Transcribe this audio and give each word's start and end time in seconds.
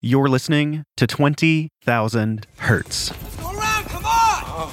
You're 0.00 0.28
listening 0.28 0.84
to 0.96 1.08
20,000 1.08 2.46
Hertz. 2.58 3.10
Go 3.40 3.50
around, 3.50 3.84
come 3.86 4.04
on! 4.06 4.68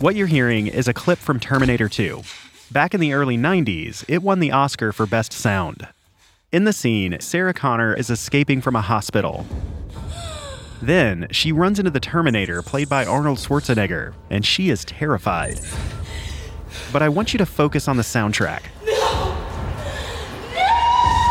What 0.00 0.16
you're 0.16 0.26
hearing 0.26 0.66
is 0.66 0.88
a 0.88 0.92
clip 0.92 1.20
from 1.20 1.38
Terminator 1.38 1.88
2. 1.88 2.22
Back 2.72 2.92
in 2.92 2.98
the 2.98 3.12
early 3.12 3.38
90s, 3.38 4.04
it 4.08 4.20
won 4.20 4.40
the 4.40 4.50
Oscar 4.50 4.92
for 4.92 5.06
Best 5.06 5.32
Sound. 5.32 5.86
In 6.50 6.64
the 6.64 6.72
scene, 6.72 7.18
Sarah 7.20 7.54
Connor 7.54 7.94
is 7.94 8.10
escaping 8.10 8.60
from 8.60 8.74
a 8.74 8.80
hospital. 8.80 9.46
Then, 10.82 11.28
she 11.30 11.52
runs 11.52 11.78
into 11.78 11.92
the 11.92 12.00
Terminator, 12.00 12.62
played 12.62 12.88
by 12.88 13.06
Arnold 13.06 13.38
Schwarzenegger, 13.38 14.12
and 14.28 14.44
she 14.44 14.70
is 14.70 14.84
terrified. 14.84 15.60
But 16.92 17.02
I 17.02 17.08
want 17.10 17.32
you 17.32 17.38
to 17.38 17.46
focus 17.46 17.86
on 17.86 17.96
the 17.96 18.02
soundtrack. 18.02 18.62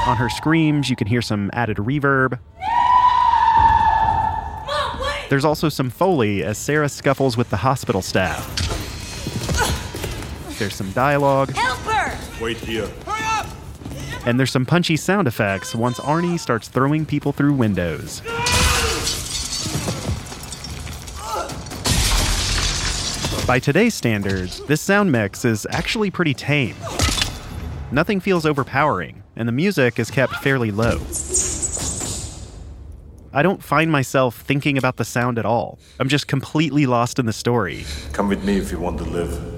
On 0.08 0.16
her 0.16 0.30
screams, 0.30 0.90
you 0.90 0.96
can 0.96 1.06
hear 1.06 1.22
some 1.22 1.50
added 1.52 1.78
reverb. 1.78 2.40
There's 5.30 5.44
also 5.44 5.68
some 5.68 5.90
Foley 5.90 6.44
as 6.44 6.58
Sarah 6.58 6.88
scuffles 6.88 7.36
with 7.36 7.50
the 7.50 7.58
hospital 7.58 8.02
staff. 8.02 8.48
There's 10.58 10.76
some 10.76 10.92
dialogue, 10.94 11.52
Help 11.54 11.80
her! 11.80 12.18
Wait 12.42 12.56
here. 12.58 12.88
Hurry 13.06 13.22
up! 13.26 13.48
and 14.26 14.40
there's 14.40 14.52
some 14.52 14.66
punchy 14.66 14.96
sound 14.96 15.28
effects 15.28 15.76
once 15.76 16.00
Arnie 16.00 16.40
starts 16.40 16.70
throwing 16.70 17.06
people 17.06 17.34
through 17.34 17.54
windows. 17.54 18.22
By 23.46 23.60
today's 23.60 23.94
standards, 23.94 24.62
this 24.68 24.82
sound 24.82 25.12
mix 25.12 25.44
is 25.44 25.68
actually 25.72 26.12
pretty 26.12 26.34
tame. 26.34 26.76
Nothing 27.92 28.20
feels 28.20 28.46
overpowering, 28.46 29.24
and 29.38 29.48
the 29.48 29.54
music 29.54 30.00
is 30.00 30.12
kept 30.12 30.36
fairly 30.38 30.72
low. 30.72 31.00
I 33.34 33.44
don't 33.44 33.64
find 33.64 33.92
myself 33.92 34.42
thinking 34.42 34.78
about 34.78 34.98
the 34.98 35.06
sound 35.06 35.38
at 35.38 35.46
all. 35.46 35.80
I'm 36.00 36.10
just 36.10 36.28
completely 36.28 36.86
lost 36.86 37.20
in 37.20 37.26
the 37.26 37.34
story. 37.34 37.86
Come 38.14 38.30
with 38.30 38.44
me 38.44 38.58
if 38.58 38.72
you 38.72 38.80
want 38.80 38.98
to 38.98 39.04
live. 39.04 39.54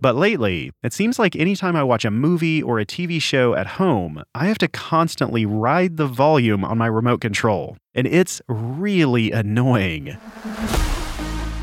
But 0.00 0.16
lately, 0.16 0.70
it 0.82 0.92
seems 0.92 1.18
like 1.18 1.34
anytime 1.36 1.76
I 1.76 1.82
watch 1.82 2.04
a 2.04 2.10
movie 2.10 2.62
or 2.62 2.78
a 2.78 2.84
TV 2.84 3.22
show 3.22 3.54
at 3.54 3.66
home, 3.66 4.22
I 4.34 4.46
have 4.46 4.58
to 4.58 4.68
constantly 4.68 5.46
ride 5.46 5.96
the 5.96 6.06
volume 6.06 6.64
on 6.64 6.76
my 6.76 6.86
remote 6.86 7.20
control, 7.20 7.78
and 7.94 8.06
it's 8.06 8.42
really 8.48 9.30
annoying. 9.30 10.18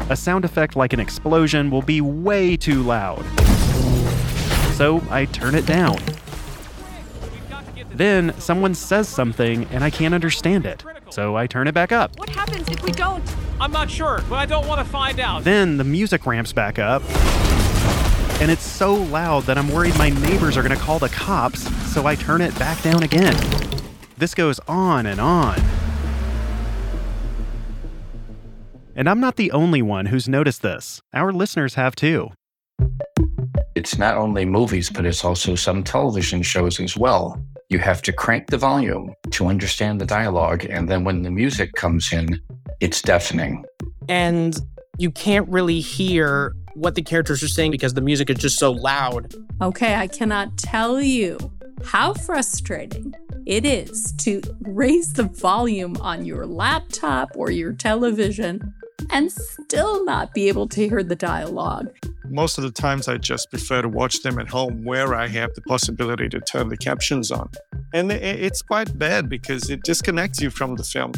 A 0.10 0.16
sound 0.16 0.44
effect 0.44 0.76
like 0.76 0.94
an 0.94 1.00
explosion 1.00 1.70
will 1.70 1.84
be 1.84 2.02
way 2.02 2.58
too 2.58 2.82
loud. 2.82 3.24
So 4.76 5.04
I 5.10 5.26
turn 5.26 5.54
it 5.54 5.66
down. 5.68 6.00
Then 7.94 8.34
someone 8.40 8.74
says 8.74 9.08
something 9.08 9.66
and 9.66 9.84
I 9.84 9.90
can't 9.90 10.14
understand 10.14 10.66
it. 10.66 10.84
So 11.10 11.36
I 11.36 11.48
turn 11.48 11.68
it 11.68 11.74
back 11.74 11.92
up. 11.92 12.18
What 12.18 12.30
happens 12.30 12.70
if 12.70 12.82
we 12.84 12.92
don't? 12.92 13.24
I'm 13.60 13.72
not 13.72 13.90
sure, 13.90 14.22
but 14.30 14.36
I 14.36 14.46
don't 14.46 14.68
want 14.68 14.80
to 14.80 14.86
find 14.86 15.20
out. 15.20 15.44
Then 15.44 15.78
the 15.78 15.84
music 15.84 16.26
ramps 16.26 16.54
back 16.54 16.80
up. 16.80 17.04
And 18.42 18.50
it's 18.50 18.64
so 18.64 18.96
loud 18.96 19.44
that 19.44 19.58
I'm 19.58 19.70
worried 19.70 19.96
my 19.98 20.10
neighbors 20.10 20.58
are 20.58 20.64
going 20.64 20.76
to 20.76 20.82
call 20.82 20.98
the 20.98 21.10
cops, 21.10 21.62
so 21.94 22.08
I 22.08 22.16
turn 22.16 22.42
it 22.42 22.58
back 22.58 22.82
down 22.82 23.04
again. 23.04 23.36
This 24.18 24.34
goes 24.34 24.60
on 24.68 25.06
and 25.06 25.22
on. 25.22 25.62
And 28.96 29.08
I'm 29.08 29.20
not 29.20 29.36
the 29.36 29.52
only 29.52 29.82
one 29.82 30.08
who's 30.08 30.28
noticed 30.28 30.62
this. 30.64 31.02
Our 31.14 31.32
listeners 31.32 31.76
have 31.76 31.96
too. 31.96 32.32
It's 33.76 33.98
not 33.98 34.18
only 34.18 34.44
movies, 34.44 34.90
but 34.90 35.06
it's 35.06 35.24
also 35.24 35.56
some 35.56 35.84
television 35.84 36.42
shows 36.42 36.80
as 36.80 36.98
well. 36.98 37.40
You 37.72 37.80
have 37.80 38.02
to 38.02 38.12
crank 38.12 38.48
the 38.48 38.58
volume 38.58 39.14
to 39.30 39.48
understand 39.48 40.02
the 40.02 40.06
dialogue, 40.06 40.66
and 40.66 40.90
then 40.90 41.06
when 41.06 41.22
the 41.22 41.32
music 41.32 41.72
comes 41.72 42.12
in, 42.12 42.38
it's 42.82 43.02
deafening. 43.02 43.64
and 44.10 44.60
you 44.98 45.10
can't 45.10 45.48
really 45.48 45.80
hear 45.80 46.54
what 46.74 46.96
the 46.96 47.02
characters 47.02 47.42
are 47.42 47.48
saying 47.48 47.72
because 47.72 47.94
the 47.94 48.02
music 48.02 48.30
is 48.30 48.38
just 48.38 48.60
so 48.60 48.72
loud. 48.74 49.34
Okay, 49.62 49.96
I 49.96 50.08
cannot 50.08 50.58
tell 50.58 51.02
you 51.02 51.38
how 51.86 52.14
frustrating 52.14 53.16
it 53.46 53.66
is 53.66 54.12
to 54.18 54.42
raise 54.60 55.14
the 55.14 55.24
volume 55.24 55.96
on 56.02 56.26
your 56.26 56.46
laptop 56.46 57.30
or 57.36 57.52
your 57.52 57.72
television 57.72 58.74
and 59.10 59.32
still 59.32 60.04
not 60.04 60.34
be 60.34 60.50
able 60.50 60.68
to 60.68 60.88
hear 60.90 61.04
the 61.04 61.16
dialogue. 61.16 61.90
Most 62.32 62.58
of 62.58 62.64
the 62.64 62.72
times, 62.72 63.10
I 63.10 63.18
just 63.18 63.50
prefer 63.50 63.82
to 63.82 63.90
watch 63.90 64.24
them 64.24 64.40
at 64.40 64.48
home 64.48 64.86
where 64.86 65.14
I 65.14 65.28
have 65.28 65.54
the 65.54 65.62
possibility 65.64 66.30
to 66.30 66.40
turn 66.40 66.70
the 66.70 66.78
captions 66.78 67.30
on. 67.30 67.50
And 67.94 68.10
it's 68.10 68.62
quite 68.62 68.98
bad 68.98 69.28
because 69.28 69.70
it 69.70 69.84
disconnects 69.84 70.40
you 70.40 70.50
from 70.50 70.78
the 70.78 70.84
film. 70.84 71.12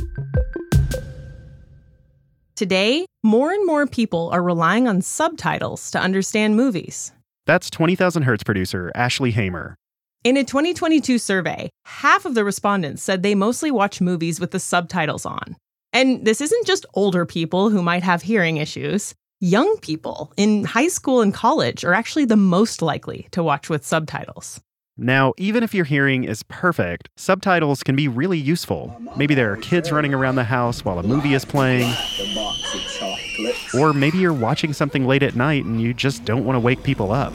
Today, 2.55 3.05
more 3.23 3.51
and 3.51 3.63
more 3.67 3.85
people 3.85 4.31
are 4.33 4.41
relying 4.41 4.87
on 4.87 5.01
subtitles 5.01 5.91
to 5.91 5.99
understand 5.99 6.55
movies. 6.55 7.11
That's 7.45 7.69
20,000 7.69 8.23
Hertz 8.23 8.43
producer 8.43 8.91
Ashley 8.95 9.29
Hamer. 9.29 9.75
In 10.23 10.35
a 10.35 10.43
2022 10.43 11.19
survey, 11.19 11.69
half 11.85 12.25
of 12.25 12.33
the 12.33 12.43
respondents 12.43 13.03
said 13.03 13.21
they 13.21 13.35
mostly 13.35 13.69
watch 13.69 14.01
movies 14.01 14.39
with 14.39 14.49
the 14.49 14.59
subtitles 14.59 15.27
on. 15.27 15.57
And 15.91 16.25
this 16.25 16.41
isn't 16.41 16.65
just 16.65 16.87
older 16.95 17.27
people 17.27 17.69
who 17.69 17.83
might 17.83 18.01
have 18.01 18.23
hearing 18.23 18.57
issues. 18.57 19.13
Young 19.43 19.77
people 19.79 20.31
in 20.37 20.63
high 20.63 20.87
school 20.87 21.19
and 21.19 21.33
college 21.33 21.83
are 21.83 21.93
actually 21.93 22.23
the 22.23 22.37
most 22.37 22.81
likely 22.81 23.27
to 23.31 23.43
watch 23.43 23.69
with 23.69 23.85
subtitles. 23.85 24.61
Now, 24.95 25.33
even 25.37 25.63
if 25.63 25.73
your 25.73 25.83
hearing 25.83 26.23
is 26.23 26.43
perfect, 26.43 27.09
subtitles 27.17 27.83
can 27.83 27.97
be 27.97 28.07
really 28.07 28.37
useful. 28.37 28.97
Maybe 29.17 29.35
there 29.35 29.51
are 29.51 29.57
kids 29.57 29.91
running 29.91 30.13
around 30.13 30.35
the 30.35 30.45
house 30.45 30.85
while 30.85 30.97
a 30.97 31.03
movie 31.03 31.33
is 31.33 31.43
playing. 31.43 31.93
Or 33.77 33.91
maybe 33.91 34.17
you're 34.17 34.31
watching 34.31 34.71
something 34.71 35.05
late 35.05 35.23
at 35.23 35.35
night 35.35 35.65
and 35.65 35.81
you 35.81 35.93
just 35.93 36.23
don't 36.23 36.45
want 36.45 36.55
to 36.55 36.61
wake 36.61 36.81
people 36.81 37.11
up. 37.11 37.33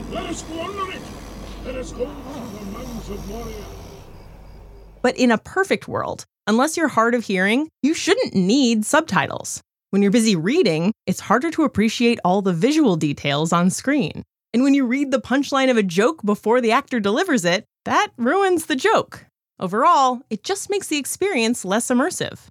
But 5.03 5.15
in 5.19 5.31
a 5.31 5.37
perfect 5.37 5.87
world, 5.89 6.25
unless 6.47 6.79
you're 6.79 6.89
hard 6.89 7.15
of 7.15 7.27
hearing, 7.27 7.69
you 7.83 7.93
shouldn't 7.93 8.35
need 8.35 8.87
subtitles. 8.87 9.63
When 9.91 10.03
you're 10.03 10.11
busy 10.11 10.37
reading, 10.37 10.93
it's 11.07 11.19
harder 11.19 11.51
to 11.53 11.63
appreciate 11.63 12.19
all 12.23 12.43
the 12.43 12.53
visual 12.53 12.97
details 12.97 13.55
on 13.55 13.71
screen. 13.71 14.23
And 14.53 14.63
when 14.63 14.75
you 14.75 14.85
read 14.85 15.11
the 15.11 15.21
punchline 15.21 15.71
of 15.71 15.79
a 15.79 15.83
joke 15.83 16.23
before 16.27 16.61
the 16.61 16.73
actor 16.73 17.01
delivers 17.01 17.47
it, 17.47 17.65
that 17.87 18.09
ruins 18.19 18.67
the 18.67 18.77
joke. 18.77 19.25
Overall, 19.59 20.21
it 20.29 20.45
just 20.45 20.69
makes 20.69 20.89
the 20.89 20.99
experience 20.99 21.65
less 21.65 21.89
immersive. 21.89 22.49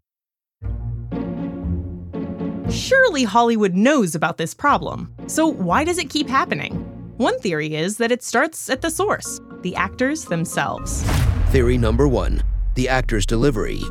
Surely 2.71 3.23
Hollywood 3.23 3.75
knows 3.75 4.15
about 4.15 4.37
this 4.37 4.55
problem. 4.55 5.13
So 5.27 5.45
why 5.45 5.83
does 5.83 5.99
it 5.99 6.09
keep 6.09 6.27
happening? 6.27 6.73
One 7.17 7.39
theory 7.39 7.75
is 7.75 7.97
that 7.97 8.11
it 8.11 8.23
starts 8.23 8.67
at 8.67 8.81
the 8.81 8.89
source, 8.89 9.39
the 9.61 9.75
actors 9.75 10.25
themselves. 10.25 11.03
Theory 11.51 11.77
number 11.77 12.07
one 12.07 12.41
the 12.73 12.89
actor's 12.89 13.27
delivery. 13.27 13.83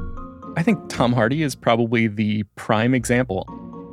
I 0.57 0.63
think 0.63 0.89
Tom 0.89 1.13
Hardy 1.13 1.43
is 1.43 1.55
probably 1.55 2.07
the 2.07 2.45
prime 2.55 2.95
example. 2.95 3.47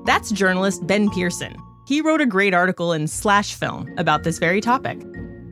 That's 0.06 0.32
journalist 0.32 0.88
Ben 0.88 1.10
Pearson. 1.10 1.56
He 1.88 2.00
wrote 2.00 2.22
a 2.22 2.26
great 2.26 2.54
article 2.54 2.94
in 2.94 3.08
Slash 3.08 3.54
Film 3.54 3.94
about 3.98 4.24
this 4.24 4.40
very 4.40 4.62
topic. 4.62 5.02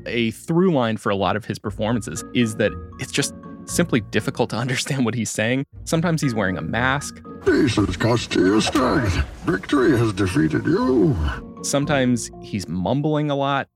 A 0.06 0.32
through 0.32 0.72
line 0.74 0.96
for 0.96 1.10
a 1.10 1.16
lot 1.16 1.36
of 1.36 1.44
his 1.44 1.60
performances 1.60 2.24
is 2.34 2.56
that 2.56 2.72
it's 3.00 3.12
just 3.12 3.34
simply 3.66 4.00
difficult 4.00 4.50
to 4.52 4.56
understand 4.56 5.04
what 5.04 5.14
he's 5.14 5.30
saying. 5.30 5.66
Sometimes 5.84 6.22
he's 6.22 6.34
wearing 6.34 6.58
a 6.58 6.62
mask. 6.62 7.22
This 7.44 7.76
has 7.76 7.98
cost 7.98 8.34
you 8.36 8.62
strength. 8.62 9.16
Victory 9.46 9.98
has 9.98 10.14
defeated 10.14 10.66
you. 10.66 11.16
Sometimes 11.62 12.32
he's 12.42 12.68
mumbling 12.70 13.30
a 13.30 13.36
lot. 13.36 13.68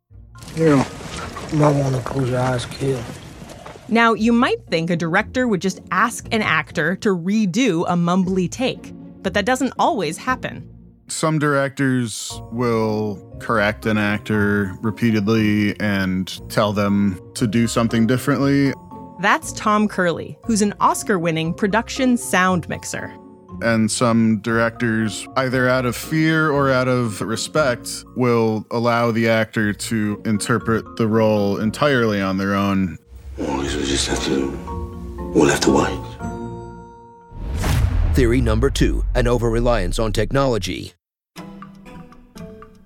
You 0.55 0.77
might 1.53 1.75
want 1.75 1.95
to 1.95 2.01
close 2.03 2.29
your 2.29 2.39
eyes, 2.39 2.65
kid. 2.65 3.03
Now, 3.87 4.13
you 4.13 4.33
might 4.33 4.65
think 4.67 4.89
a 4.89 4.95
director 4.95 5.47
would 5.47 5.61
just 5.61 5.79
ask 5.91 6.27
an 6.31 6.41
actor 6.41 6.95
to 6.97 7.09
redo 7.09 7.85
a 7.87 7.93
mumbly 7.93 8.49
take, 8.49 8.93
but 9.21 9.35
that 9.35 9.45
doesn't 9.45 9.73
always 9.77 10.17
happen. 10.17 10.67
Some 11.07 11.37
directors 11.37 12.41
will 12.51 13.21
correct 13.39 13.85
an 13.85 13.99
actor 13.99 14.75
repeatedly 14.81 15.79
and 15.79 16.27
tell 16.49 16.73
them 16.73 17.21
to 17.35 17.45
do 17.45 17.67
something 17.67 18.07
differently. 18.07 18.73
That's 19.21 19.53
Tom 19.53 19.87
Curley, 19.87 20.39
who's 20.45 20.63
an 20.63 20.73
Oscar 20.79 21.19
winning 21.19 21.53
production 21.53 22.17
sound 22.17 22.67
mixer. 22.67 23.15
And 23.61 23.89
some 23.89 24.39
directors, 24.39 25.27
either 25.37 25.69
out 25.69 25.85
of 25.85 25.95
fear 25.95 26.49
or 26.49 26.71
out 26.71 26.87
of 26.87 27.21
respect, 27.21 28.03
will 28.15 28.65
allow 28.71 29.11
the 29.11 29.29
actor 29.29 29.73
to 29.73 30.21
interpret 30.25 30.97
the 30.97 31.07
role 31.07 31.57
entirely 31.57 32.19
on 32.19 32.37
their 32.37 32.55
own. 32.55 32.97
Well, 33.37 33.57
we 33.57 33.67
just 33.67 34.07
have 34.07 34.23
to. 34.25 34.49
We'll 35.33 35.49
have 35.49 35.59
to 35.61 35.71
wait. 35.71 35.99
Theory 38.15 38.39
number 38.41 38.69
two 38.69 39.03
an 39.13 39.27
over 39.27 39.49
reliance 39.49 39.99
on 39.99 40.13
technology. 40.13 40.93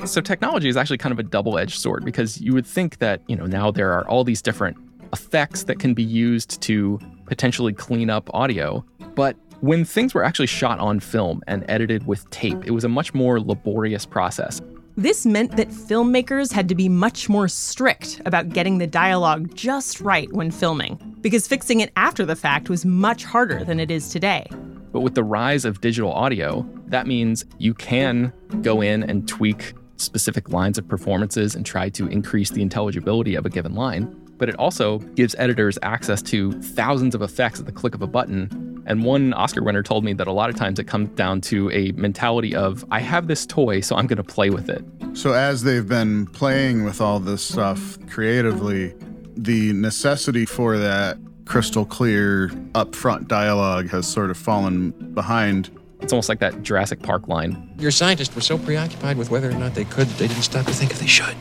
So 0.06 0.22
technology 0.22 0.70
is 0.70 0.78
actually 0.78 0.98
kind 0.98 1.12
of 1.12 1.20
a 1.20 1.24
double-edged 1.24 1.78
sword 1.78 2.06
because 2.06 2.40
you 2.42 2.54
would 2.54 2.66
think 2.66 3.00
that, 3.00 3.22
you 3.28 3.36
know, 3.36 3.46
now 3.46 3.70
there 3.70 3.92
are 3.92 4.08
all 4.08 4.24
these 4.24 4.42
different 4.42 4.78
effects 5.12 5.64
that 5.64 5.78
can 5.80 5.94
be 5.94 6.04
used 6.04 6.62
to 6.62 7.00
potentially 7.26 7.74
clean 7.74 8.10
up 8.10 8.30
audio, 8.34 8.84
But 9.20 9.36
when 9.60 9.84
things 9.84 10.14
were 10.14 10.24
actually 10.24 10.48
shot 10.48 10.80
on 10.80 11.02
film 11.02 11.42
and 11.46 11.66
edited 11.68 12.08
with 12.08 12.30
tape, 12.30 12.66
it 12.66 12.72
was 12.72 12.86
a 12.86 12.88
much 12.88 13.14
more 13.14 13.40
laborious 13.40 14.06
process. 14.06 14.62
This 15.00 15.26
meant 15.26 15.56
that 15.56 15.70
filmmakers 15.70 16.52
had 16.52 16.68
to 16.68 16.76
be 16.76 16.90
much 16.90 17.30
more 17.30 17.48
strict 17.48 18.22
about 18.26 18.50
getting 18.50 18.80
the 18.80 18.86
dialogue 18.86 19.56
just 19.56 20.02
right 20.02 20.30
when 20.34 20.52
filming, 20.52 21.16
because 21.22 21.48
fixing 21.48 21.80
it 21.80 21.94
after 21.96 22.26
the 22.26 22.36
fact 22.36 22.70
was 22.70 22.84
much 22.84 23.24
harder 23.24 23.64
than 23.64 23.80
it 23.80 23.90
is 23.92 24.10
today. 24.10 24.46
But 24.92 25.00
with 25.00 25.16
the 25.16 25.24
rise 25.24 25.64
of 25.64 25.80
digital 25.80 26.12
audio, 26.12 26.70
that 26.88 27.08
means 27.08 27.46
you 27.60 27.74
can 27.74 28.34
go 28.62 28.82
in 28.82 29.04
and 29.04 29.26
tweak 29.26 29.74
specific 29.96 30.50
lines 30.50 30.78
of 30.78 30.86
performances 30.86 31.56
and 31.56 31.66
try 31.66 31.88
to 31.92 32.08
increase 32.08 32.50
the 32.50 32.62
intelligibility 32.62 33.36
of 33.36 33.46
a 33.46 33.50
given 33.50 33.76
line. 33.76 34.14
But 34.40 34.50
it 34.50 34.56
also 34.56 34.98
gives 34.98 35.36
editors 35.38 35.78
access 35.84 36.24
to 36.24 36.54
thousands 36.54 37.14
of 37.14 37.22
effects 37.22 37.60
at 37.60 37.68
the 37.68 37.72
click 37.72 37.94
of 37.94 38.02
a 38.02 38.08
button 38.08 38.70
and 38.90 39.04
one 39.04 39.34
Oscar 39.34 39.62
winner 39.62 39.84
told 39.84 40.04
me 40.04 40.14
that 40.14 40.28
a 40.28 40.32
lot 40.32 40.50
of 40.50 40.56
times 40.56 40.80
it 40.80 40.86
comes 40.86 41.10
down 41.10 41.42
to 41.42 41.70
a 41.70 41.92
mentality 41.92 42.56
of, 42.56 42.84
I 42.90 43.00
have 43.00 43.28
this 43.28 43.46
toy, 43.46 43.82
so 43.82 43.96
I'm 43.96 44.08
going 44.08 44.18
to 44.18 44.24
play 44.24 44.50
with 44.50 44.68
it. 44.68 44.84
So, 45.14 45.34
as 45.34 45.62
they've 45.62 45.88
been 45.88 46.26
playing 46.26 46.86
with 46.86 47.00
all 47.00 47.20
this 47.20 47.44
stuff 47.44 48.00
creatively, 48.08 48.96
the 49.38 49.74
necessity 49.74 50.46
for 50.46 50.80
that 50.80 51.18
crystal 51.46 51.86
clear, 51.86 52.50
upfront 52.74 53.28
dialogue 53.28 53.90
has 53.90 54.08
sort 54.08 54.32
of 54.32 54.38
fallen 54.38 54.90
behind. 55.14 55.70
It's 56.02 56.12
almost 56.12 56.30
like 56.30 56.40
that 56.40 56.64
Jurassic 56.64 57.04
Park 57.04 57.28
line. 57.28 57.72
Your 57.78 57.92
scientists 57.92 58.34
were 58.34 58.42
so 58.42 58.58
preoccupied 58.58 59.18
with 59.18 59.30
whether 59.30 59.50
or 59.50 59.54
not 59.54 59.76
they 59.76 59.86
could, 59.86 60.08
they 60.08 60.28
didn't 60.28 60.44
stop 60.44 60.66
to 60.66 60.74
think 60.74 60.92
if 60.92 61.00
they 61.00 61.06
should. 61.06 61.36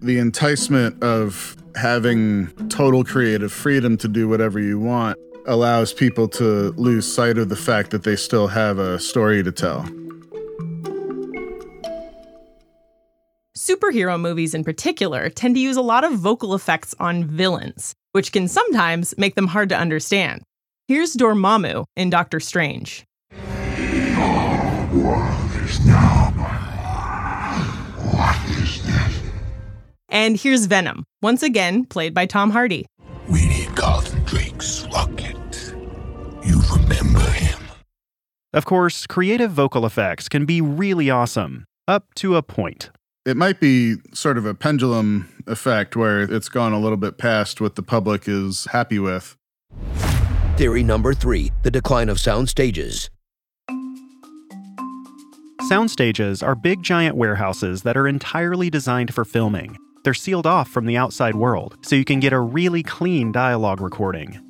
The 0.00 0.18
enticement 0.18 1.02
of 1.02 1.56
having 1.74 2.48
total 2.68 3.02
creative 3.04 3.52
freedom 3.52 3.96
to 3.98 4.08
do 4.08 4.28
whatever 4.28 4.60
you 4.60 4.78
want 4.78 5.18
allows 5.46 5.92
people 5.92 6.28
to 6.28 6.70
lose 6.72 7.10
sight 7.10 7.38
of 7.38 7.48
the 7.48 7.56
fact 7.56 7.90
that 7.90 8.02
they 8.02 8.16
still 8.16 8.48
have 8.48 8.78
a 8.78 8.98
story 8.98 9.42
to 9.42 9.52
tell. 9.52 9.84
Superhero 13.56 14.20
movies 14.20 14.54
in 14.54 14.64
particular 14.64 15.28
tend 15.28 15.54
to 15.56 15.60
use 15.60 15.76
a 15.76 15.82
lot 15.82 16.04
of 16.04 16.12
vocal 16.12 16.54
effects 16.54 16.94
on 17.00 17.24
villains, 17.24 17.94
which 18.12 18.32
can 18.32 18.48
sometimes 18.48 19.14
make 19.18 19.34
them 19.34 19.48
hard 19.48 19.68
to 19.70 19.76
understand. 19.76 20.42
Here's 20.88 21.14
Dormammu 21.14 21.84
in 21.96 22.10
Doctor 22.10 22.38
Strange. 22.38 23.04
And 30.16 30.40
here's 30.40 30.64
Venom, 30.64 31.04
once 31.20 31.42
again 31.42 31.84
played 31.84 32.14
by 32.14 32.24
Tom 32.24 32.50
Hardy. 32.50 32.86
We 33.28 33.46
need 33.46 33.76
Carlton 33.76 34.24
Drake's 34.24 34.86
rocket. 34.90 35.74
You 36.42 36.62
remember 36.72 37.20
him. 37.20 37.60
Of 38.54 38.64
course, 38.64 39.06
creative 39.06 39.50
vocal 39.50 39.84
effects 39.84 40.30
can 40.30 40.46
be 40.46 40.62
really 40.62 41.10
awesome, 41.10 41.66
up 41.86 42.14
to 42.14 42.34
a 42.36 42.42
point. 42.42 42.88
It 43.26 43.36
might 43.36 43.60
be 43.60 43.96
sort 44.14 44.38
of 44.38 44.46
a 44.46 44.54
pendulum 44.54 45.28
effect 45.46 45.96
where 45.96 46.22
it's 46.22 46.48
gone 46.48 46.72
a 46.72 46.80
little 46.80 46.96
bit 46.96 47.18
past 47.18 47.60
what 47.60 47.74
the 47.74 47.82
public 47.82 48.26
is 48.26 48.66
happy 48.72 48.98
with. 48.98 49.36
Theory 50.56 50.82
number 50.82 51.12
three 51.12 51.52
the 51.62 51.70
decline 51.70 52.08
of 52.08 52.18
sound 52.18 52.48
stages. 52.48 53.10
Sound 55.68 55.90
stages 55.90 56.42
are 56.42 56.54
big 56.54 56.82
giant 56.82 57.16
warehouses 57.16 57.82
that 57.82 57.98
are 57.98 58.08
entirely 58.08 58.70
designed 58.70 59.12
for 59.12 59.26
filming. 59.26 59.76
They're 60.06 60.14
sealed 60.14 60.46
off 60.46 60.68
from 60.68 60.86
the 60.86 60.96
outside 60.96 61.34
world, 61.34 61.78
so 61.82 61.96
you 61.96 62.04
can 62.04 62.20
get 62.20 62.32
a 62.32 62.38
really 62.38 62.84
clean 62.84 63.32
dialogue 63.32 63.80
recording. 63.80 64.40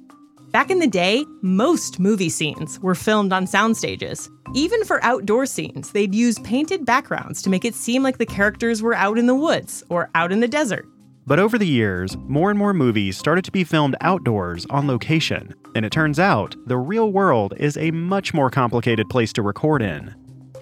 Back 0.50 0.70
in 0.70 0.81
the 0.81 0.87
day, 0.87 1.25
most 1.41 1.99
movie 1.99 2.29
scenes 2.29 2.79
were 2.81 2.94
filmed 2.94 3.32
on 3.32 3.47
sound 3.47 3.75
stages. 3.75 4.29
Even 4.53 4.85
for 4.85 5.03
outdoor 5.03 5.47
scenes, 5.47 5.93
they'd 5.93 6.14
use 6.14 6.38
painted 6.41 6.85
backgrounds 6.85 7.41
to 7.41 7.49
make 7.49 7.64
it 7.64 7.75
seem 7.75 8.03
like 8.03 8.19
the 8.19 8.26
characters 8.26 8.82
were 8.82 8.93
out 8.93 9.17
in 9.17 9.25
the 9.25 9.35
woods 9.35 9.82
or 9.88 10.11
out 10.14 10.31
in 10.31 10.41
the 10.41 10.47
desert. 10.47 10.85
But 11.26 11.38
over 11.38 11.56
the 11.56 11.67
years, 11.67 12.19
more 12.19 12.50
and 12.50 12.59
more 12.59 12.75
movies 12.75 13.17
started 13.17 13.47
to 13.47 13.50
be 13.50 13.64
filmed 13.64 13.97
outdoors 14.02 14.67
on 14.69 14.87
location, 14.87 15.55
and 15.75 15.87
it 15.87 15.91
turns 15.91 16.19
out 16.19 16.55
the 16.67 16.76
real 16.76 17.11
world 17.12 17.55
is 17.56 17.79
a 17.79 17.93
much 17.93 18.35
more 18.35 18.50
complicated 18.50 19.09
place 19.09 19.32
to 19.32 19.41
record 19.41 19.81
in 19.81 20.14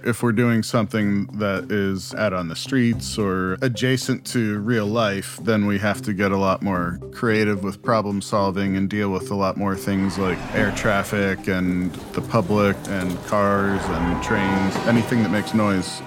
if 0.04 0.22
we're 0.22 0.32
doing 0.32 0.62
something 0.62 1.26
that 1.38 1.72
is 1.72 2.14
out 2.14 2.32
on 2.32 2.48
the 2.48 2.56
streets 2.56 3.18
or 3.18 3.54
adjacent 3.62 4.24
to 4.26 4.58
real 4.60 4.86
life, 4.86 5.38
then 5.42 5.66
we 5.66 5.78
have 5.78 6.02
to 6.02 6.12
get 6.12 6.30
a 6.30 6.36
lot 6.36 6.62
more 6.62 6.98
creative 7.12 7.64
with 7.64 7.82
problem 7.82 8.20
solving 8.20 8.76
and 8.76 8.90
deal 8.90 9.10
with 9.10 9.30
a 9.30 9.34
lot 9.34 9.56
more 9.56 9.74
things 9.74 10.18
like 10.18 10.38
air 10.54 10.70
traffic 10.72 11.48
and 11.48 11.92
the 12.12 12.20
public 12.20 12.76
and 12.88 13.16
cars 13.24 13.80
and 13.82 14.22
trains, 14.22 14.76
anything 14.86 15.22
that 15.22 15.30
makes 15.30 15.54
noise. 15.54 16.02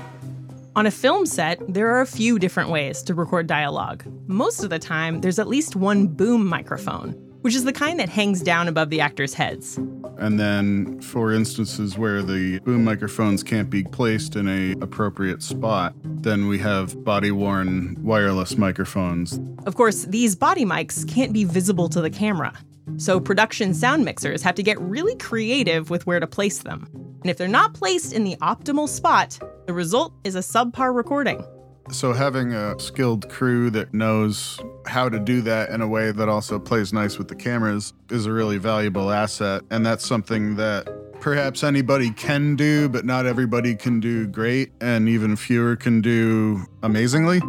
On 0.75 0.85
a 0.85 0.91
film 0.91 1.25
set, 1.25 1.59
there 1.67 1.89
are 1.89 2.01
a 2.01 2.05
few 2.05 2.37
different 2.37 2.69
ways 2.69 3.01
to 3.01 3.15
record 3.15 3.47
dialogue. 3.47 4.03
Most 4.27 4.63
of 4.63 4.69
the 4.69 4.77
time, 4.77 5.21
there's 5.21 5.39
at 5.39 5.47
least 5.47 5.75
one 5.75 6.05
boom 6.05 6.45
microphone, 6.45 7.15
which 7.41 7.55
is 7.55 7.63
the 7.63 7.73
kind 7.73 7.99
that 7.99 8.09
hangs 8.09 8.41
down 8.41 8.67
above 8.67 8.89
the 8.89 9.01
actors' 9.01 9.33
heads. 9.33 9.77
And 10.17 10.39
then 10.39 10.99
for 11.01 11.31
instances 11.31 11.97
where 11.97 12.21
the 12.23 12.59
boom 12.59 12.83
microphones 12.83 13.43
can't 13.43 13.69
be 13.69 13.83
placed 13.83 14.35
in 14.35 14.47
a 14.47 14.71
appropriate 14.81 15.43
spot, 15.43 15.93
then 16.03 16.47
we 16.47 16.57
have 16.59 17.03
body-worn 17.03 17.97
wireless 18.01 18.57
microphones. 18.57 19.39
Of 19.65 19.75
course, 19.75 20.05
these 20.05 20.35
body 20.35 20.65
mics 20.65 21.07
can't 21.07 21.33
be 21.33 21.43
visible 21.43 21.89
to 21.89 22.01
the 22.01 22.09
camera. 22.09 22.53
So 22.97 23.19
production 23.19 23.73
sound 23.73 24.05
mixers 24.05 24.41
have 24.41 24.55
to 24.55 24.63
get 24.63 24.79
really 24.79 25.15
creative 25.15 25.89
with 25.89 26.07
where 26.07 26.19
to 26.19 26.27
place 26.27 26.59
them. 26.59 26.89
And 27.21 27.29
if 27.29 27.37
they're 27.37 27.47
not 27.47 27.73
placed 27.73 28.13
in 28.13 28.23
the 28.23 28.37
optimal 28.37 28.87
spot, 28.87 29.37
the 29.65 29.73
result 29.73 30.13
is 30.23 30.35
a 30.35 30.39
subpar 30.39 30.95
recording. 30.95 31.43
So, 31.89 32.11
having 32.11 32.53
a 32.53 32.77
skilled 32.79 33.29
crew 33.29 33.69
that 33.69 33.93
knows 33.93 34.59
how 34.85 35.07
to 35.07 35.19
do 35.19 35.41
that 35.41 35.69
in 35.69 35.81
a 35.81 35.87
way 35.87 36.11
that 36.11 36.27
also 36.27 36.59
plays 36.59 36.91
nice 36.91 37.17
with 37.17 37.29
the 37.29 37.35
cameras 37.35 37.93
is 38.09 38.25
a 38.25 38.31
really 38.31 38.57
valuable 38.57 39.09
asset. 39.09 39.61
And 39.71 39.85
that's 39.85 40.05
something 40.05 40.57
that 40.57 40.87
perhaps 41.21 41.63
anybody 41.63 42.11
can 42.11 42.55
do, 42.55 42.89
but 42.89 43.05
not 43.05 43.25
everybody 43.25 43.75
can 43.75 43.99
do 43.99 44.27
great, 44.27 44.71
and 44.81 45.07
even 45.07 45.35
fewer 45.35 45.75
can 45.75 46.01
do 46.01 46.65
amazingly. 46.83 47.41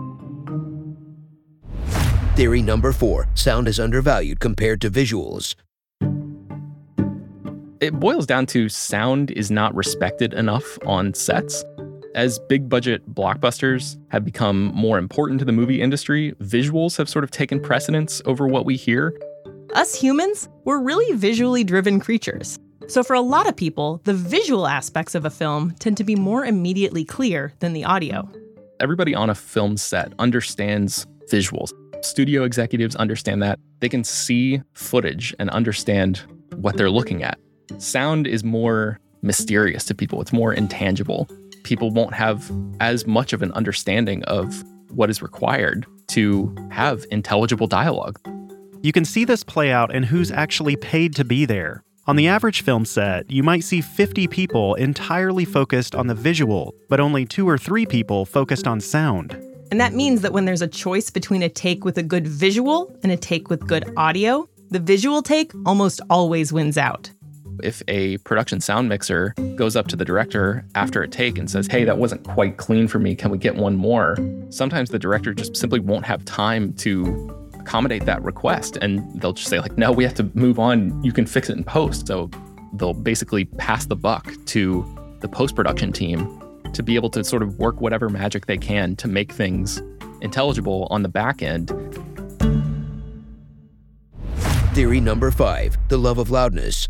Theory 2.37 2.63
number 2.63 2.93
four 2.93 3.29
sound 3.35 3.67
is 3.67 3.81
undervalued 3.81 4.39
compared 4.39 4.81
to 4.83 4.91
visuals. 4.91 5.57
It 7.81 7.99
boils 7.99 8.27
down 8.27 8.47
to 8.47 8.69
sound 8.69 9.31
is 9.33 9.51
not 9.51 9.75
respected 9.75 10.33
enough 10.35 10.79
on 10.87 11.15
sets. 11.15 11.65
As 12.15 12.39
big 12.39 12.69
budget 12.69 13.15
blockbusters 13.15 13.99
have 14.09 14.25
become 14.25 14.73
more 14.75 14.99
important 14.99 15.39
to 15.41 15.45
the 15.45 15.53
movie 15.53 15.83
industry, 15.83 16.33
visuals 16.41 16.97
have 16.97 17.09
sort 17.09 17.23
of 17.23 17.31
taken 17.31 17.61
precedence 17.61 18.23
over 18.25 18.49
what 18.49 18.65
we 18.65 18.77
hear. 18.77 19.19
Us 19.75 19.95
humans, 19.95 20.49
we're 20.65 20.81
really 20.81 21.15
visually 21.17 21.65
driven 21.65 22.01
creatures. 22.01 22.59
So, 22.87 23.03
for 23.03 23.13
a 23.13 23.21
lot 23.21 23.47
of 23.47 23.55
people, 23.55 24.01
the 24.05 24.15
visual 24.15 24.67
aspects 24.67 25.15
of 25.15 25.27
a 25.27 25.31
film 25.31 25.73
tend 25.79 25.99
to 25.99 26.05
be 26.05 26.17
more 26.17 26.47
immediately 26.47 27.05
clear 27.05 27.53
than 27.59 27.75
the 27.75 27.85
audio. 27.85 28.27
Everybody 28.81 29.15
on 29.15 29.29
a 29.29 29.35
film 29.35 29.77
set 29.77 30.15
understands 30.19 31.07
visuals. 31.31 31.73
Studio 32.01 32.45
executives 32.45 32.97
understand 32.97 33.43
that. 33.43 33.59
They 33.81 33.91
can 33.91 34.05
see 34.05 34.63
footage 34.73 35.35
and 35.39 35.51
understand 35.51 36.23
what 36.57 36.79
they're 36.79 36.91
looking 36.91 37.23
at. 37.23 37.39
Sound 37.77 38.27
is 38.27 38.43
more 38.43 38.99
mysterious 39.21 39.85
to 39.85 39.95
people, 39.95 40.23
it's 40.23 40.33
more 40.33 40.55
intangible 40.55 41.29
people 41.65 41.91
won't 41.91 42.15
have 42.15 42.51
as 42.81 43.07
much 43.07 43.33
of 43.33 43.43
an 43.43 43.53
understanding 43.53 44.23
of 44.25 44.65
what 44.91 45.11
is 45.11 45.23
required 45.23 45.87
to 46.09 46.55
have 46.71 47.05
intelligible 47.11 47.67
dialogue. 47.67 48.19
You 48.83 48.93
can 48.93 49.05
see 49.05 49.25
this 49.25 49.43
play 49.43 49.73
out 49.73 49.95
in 49.95 50.03
who's 50.03 50.31
actually 50.31 50.77
paid 50.77 51.15
to 51.17 51.25
be 51.25 51.45
there. 51.45 51.83
On 52.07 52.17
the 52.17 52.29
average 52.29 52.63
film 52.63 52.85
set, 52.85 53.31
you 53.31 53.43
might 53.43 53.65
see 53.65 53.81
50 53.81 54.29
people 54.29 54.75
entirely 54.77 55.45
focused 55.45 55.95
on 55.95 56.07
the 56.07 56.15
visual, 56.15 56.75
but 56.89 57.01
only 57.01 57.27
two 57.27 57.47
or 57.47 57.59
three 57.59 57.85
people 57.85 58.25
focused 58.25 58.67
on 58.67 58.81
sound. 58.81 59.33
And 59.71 59.79
that 59.79 59.93
means 59.93 60.23
that 60.23 60.33
when 60.33 60.47
there's 60.47 60.63
a 60.63 60.69
choice 60.69 61.11
between 61.11 61.43
a 61.43 61.51
take 61.51 61.85
with 61.85 61.99
a 61.99 62.03
good 62.03 62.27
visual 62.27 62.97
and 63.03 63.13
a 63.13 63.17
take 63.17 63.51
with 63.51 63.67
good 63.67 63.93
audio, 63.99 64.49
the 64.71 64.79
visual 64.79 65.21
take 65.21 65.53
almost 65.67 66.01
always 66.09 66.53
wins 66.53 66.79
out 66.79 67.11
if 67.63 67.83
a 67.89 68.19
production 68.19 68.61
sound 68.61 68.89
mixer 68.89 69.35
goes 69.57 69.77
up 69.77 69.89
to 69.89 69.97
the 69.97 70.05
director 70.05 70.65
after 70.75 71.03
a 71.03 71.09
take 71.09 71.39
and 71.39 71.51
says, 71.51 71.67
Hey, 71.67 71.85
that 71.85 71.99
wasn't 71.99 72.25
quite 72.25 72.57
clean 72.57 72.89
for 72.89 72.99
me. 72.99 73.15
Can 73.15 73.31
we 73.31 73.39
get 73.39 73.57
one 73.57 73.77
more? 73.77 74.17
Sometimes 74.51 74.91
the 74.91 74.99
director 74.99 75.35
just 75.35 75.57
simply 75.57 75.81
won't 75.81 76.05
have 76.05 76.25
time 76.25 76.73
to 76.75 77.35
accommodate 77.61 78.07
that 78.07 78.23
request. 78.23 78.79
And 78.81 79.21
they'll 79.21 79.35
just 79.35 79.49
say, 79.49 79.61
like, 79.61 79.77
no, 79.77 79.93
we 79.93 80.03
have 80.05 80.15
to 80.15 80.31
move 80.35 80.59
on. 80.59 81.03
You 81.05 81.13
can 81.13 81.27
fix 81.27 81.51
it 81.51 81.57
in 81.57 81.65
post. 81.65 82.07
So 82.07 82.31
they'll 82.73 82.95
basically 82.95 83.45
pass 83.45 83.87
the 83.87 83.97
buck 83.97 84.33
to 84.47 84.85
the 85.21 85.29
post 85.29 85.55
production 85.55 85.93
team 85.93 86.43
to 86.73 86.83
be 86.83 86.95
able 86.95 87.11
to 87.11 87.25
sort 87.25 87.43
of 87.43 87.59
work 87.59 87.81
whatever 87.81 88.09
magic 88.09 88.47
they 88.47 88.57
can 88.57 88.97
to 88.97 89.09
make 89.09 89.33
things 89.33 89.83
intelligible 90.21 90.87
on 90.91 91.03
the 91.03 91.09
back 91.09 91.43
end. 91.43 91.69
Theory 94.75 95.01
number 95.01 95.31
five 95.31 95.77
the 95.89 95.99
love 95.99 96.19
of 96.19 96.31
loudness. 96.31 96.89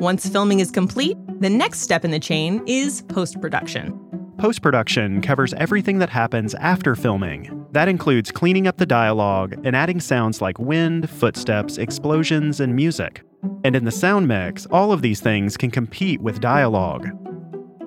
Once 0.00 0.26
filming 0.26 0.60
is 0.60 0.70
complete, 0.70 1.18
the 1.40 1.50
next 1.50 1.80
step 1.80 2.06
in 2.06 2.10
the 2.10 2.18
chain 2.18 2.62
is 2.66 3.02
post 3.02 3.38
production. 3.38 3.92
Post 4.38 4.62
production 4.62 5.20
covers 5.20 5.52
everything 5.52 5.98
that 5.98 6.08
happens 6.08 6.54
after 6.54 6.96
filming. 6.96 7.66
That 7.72 7.86
includes 7.86 8.32
cleaning 8.32 8.66
up 8.66 8.78
the 8.78 8.86
dialogue 8.86 9.60
and 9.62 9.76
adding 9.76 10.00
sounds 10.00 10.40
like 10.40 10.58
wind, 10.58 11.10
footsteps, 11.10 11.76
explosions, 11.76 12.60
and 12.60 12.74
music. 12.74 13.22
And 13.62 13.76
in 13.76 13.84
the 13.84 13.90
sound 13.90 14.26
mix, 14.26 14.64
all 14.70 14.90
of 14.90 15.02
these 15.02 15.20
things 15.20 15.58
can 15.58 15.70
compete 15.70 16.22
with 16.22 16.40
dialogue. 16.40 17.10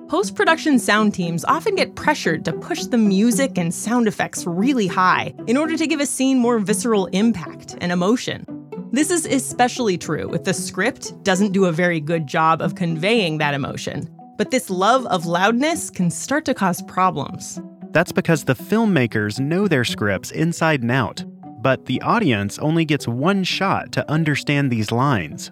Post 0.06 0.36
production 0.36 0.78
sound 0.78 1.14
teams 1.14 1.44
often 1.46 1.74
get 1.74 1.96
pressured 1.96 2.44
to 2.44 2.52
push 2.52 2.84
the 2.84 2.96
music 2.96 3.58
and 3.58 3.74
sound 3.74 4.06
effects 4.06 4.46
really 4.46 4.86
high 4.86 5.34
in 5.48 5.56
order 5.56 5.76
to 5.76 5.86
give 5.88 5.98
a 5.98 6.06
scene 6.06 6.38
more 6.38 6.60
visceral 6.60 7.06
impact 7.06 7.74
and 7.80 7.90
emotion. 7.90 8.46
This 8.94 9.10
is 9.10 9.26
especially 9.26 9.98
true 9.98 10.32
if 10.34 10.44
the 10.44 10.54
script 10.54 11.20
doesn't 11.24 11.50
do 11.50 11.64
a 11.64 11.72
very 11.72 11.98
good 11.98 12.28
job 12.28 12.62
of 12.62 12.76
conveying 12.76 13.38
that 13.38 13.52
emotion. 13.52 14.08
But 14.38 14.52
this 14.52 14.70
love 14.70 15.04
of 15.06 15.26
loudness 15.26 15.90
can 15.90 16.12
start 16.12 16.44
to 16.44 16.54
cause 16.54 16.80
problems. 16.82 17.60
That's 17.90 18.12
because 18.12 18.44
the 18.44 18.54
filmmakers 18.54 19.40
know 19.40 19.66
their 19.66 19.82
scripts 19.82 20.30
inside 20.30 20.82
and 20.82 20.92
out, 20.92 21.24
but 21.60 21.86
the 21.86 22.00
audience 22.02 22.56
only 22.60 22.84
gets 22.84 23.08
one 23.08 23.42
shot 23.42 23.90
to 23.90 24.08
understand 24.08 24.70
these 24.70 24.92
lines. 24.92 25.50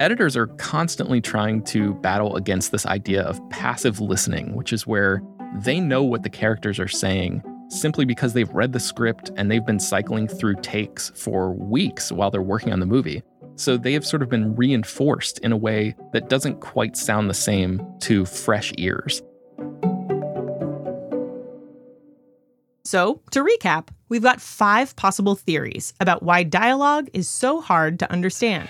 Editors 0.00 0.36
are 0.36 0.48
constantly 0.48 1.20
trying 1.20 1.62
to 1.66 1.94
battle 1.94 2.34
against 2.34 2.72
this 2.72 2.84
idea 2.84 3.22
of 3.22 3.40
passive 3.48 4.00
listening, 4.00 4.56
which 4.56 4.72
is 4.72 4.88
where 4.88 5.22
they 5.60 5.78
know 5.78 6.02
what 6.02 6.24
the 6.24 6.30
characters 6.30 6.80
are 6.80 6.88
saying 6.88 7.44
simply 7.72 8.04
because 8.04 8.32
they've 8.32 8.52
read 8.52 8.72
the 8.72 8.80
script 8.80 9.30
and 9.36 9.50
they've 9.50 9.64
been 9.64 9.80
cycling 9.80 10.28
through 10.28 10.56
takes 10.62 11.10
for 11.10 11.52
weeks 11.52 12.12
while 12.12 12.30
they're 12.30 12.42
working 12.42 12.72
on 12.72 12.80
the 12.80 12.86
movie. 12.86 13.22
So 13.56 13.76
they 13.76 13.92
have 13.94 14.06
sort 14.06 14.22
of 14.22 14.28
been 14.28 14.54
reinforced 14.54 15.38
in 15.40 15.52
a 15.52 15.56
way 15.56 15.94
that 16.12 16.28
doesn't 16.28 16.60
quite 16.60 16.96
sound 16.96 17.28
the 17.28 17.34
same 17.34 17.82
to 18.00 18.24
fresh 18.24 18.72
ears. 18.78 19.22
So, 22.84 23.22
to 23.30 23.42
recap, 23.42 23.88
we've 24.08 24.22
got 24.22 24.40
five 24.40 24.94
possible 24.96 25.34
theories 25.34 25.94
about 26.00 26.22
why 26.22 26.42
dialogue 26.42 27.08
is 27.14 27.28
so 27.28 27.60
hard 27.60 27.98
to 28.00 28.12
understand. 28.12 28.68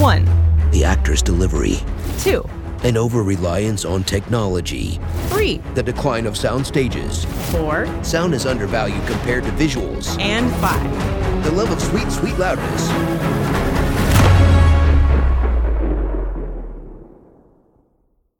1. 0.00 0.24
The 0.72 0.84
actor's 0.84 1.22
delivery. 1.22 1.76
2. 2.20 2.42
An 2.84 2.98
over 2.98 3.22
reliance 3.22 3.86
on 3.86 4.04
technology. 4.04 5.00
3. 5.28 5.56
The 5.72 5.82
decline 5.82 6.26
of 6.26 6.36
sound 6.36 6.66
stages. 6.66 7.24
4. 7.50 8.04
Sound 8.04 8.34
is 8.34 8.44
undervalued 8.44 9.06
compared 9.06 9.44
to 9.44 9.50
visuals. 9.52 10.20
And 10.20 10.52
5. 10.56 11.44
The 11.44 11.52
love 11.52 11.70
of 11.70 11.80
sweet, 11.80 12.12
sweet 12.12 12.36
loudness. 12.38 12.88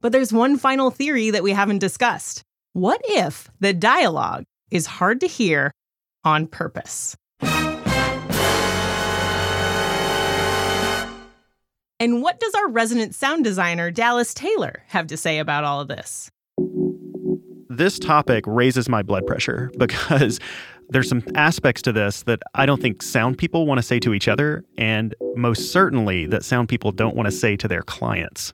But 0.03 0.13
there's 0.13 0.31
one 0.31 0.59
final 0.59 0.91
theory 0.91 1.31
that 1.31 1.43
we 1.43 1.53
haven't 1.53 1.79
discussed. 1.79 2.43
What 2.75 3.01
if 3.05 3.49
the 3.61 3.73
dialogue 3.73 4.45
is 4.71 4.85
hard 4.85 5.21
to 5.21 5.27
hear 5.27 5.73
on 6.23 6.49
purpose? 6.49 7.17
And 12.05 12.21
what 12.21 12.39
does 12.39 12.55
our 12.55 12.69
resident 12.69 13.15
sound 13.15 13.45
designer, 13.45 13.91
Dallas 13.91 14.35
Taylor, 14.35 14.83
have 14.89 15.07
to 15.07 15.17
say 15.17 15.39
about 15.39 15.65
all 15.65 15.81
of 15.81 15.89
this? 15.89 16.31
This 17.71 17.99
topic 17.99 18.45
raises 18.47 18.91
my 18.91 19.03
blood 19.03 19.27
pressure 19.27 19.73
because 19.79 20.39
there's 20.91 21.09
some 21.09 21.23
aspects 21.35 21.81
to 21.81 21.93
this 21.93 22.25
that 22.25 22.43
I 22.55 22.67
don't 22.67 22.83
think 22.83 23.01
sound 23.01 23.39
people 23.39 23.67
want 23.67 23.79
to 23.79 23.83
say 23.83 23.99
to 24.01 24.13
each 24.13 24.29
other, 24.29 24.67
and 24.77 25.15
most 25.35 25.73
certainly 25.73 26.27
that 26.27 26.45
sound 26.45 26.69
people 26.69 26.93
don't 26.93 27.17
want 27.17 27.27
to 27.27 27.33
say 27.33 27.57
to 27.57 27.67
their 27.67 27.81
clients. 27.81 28.53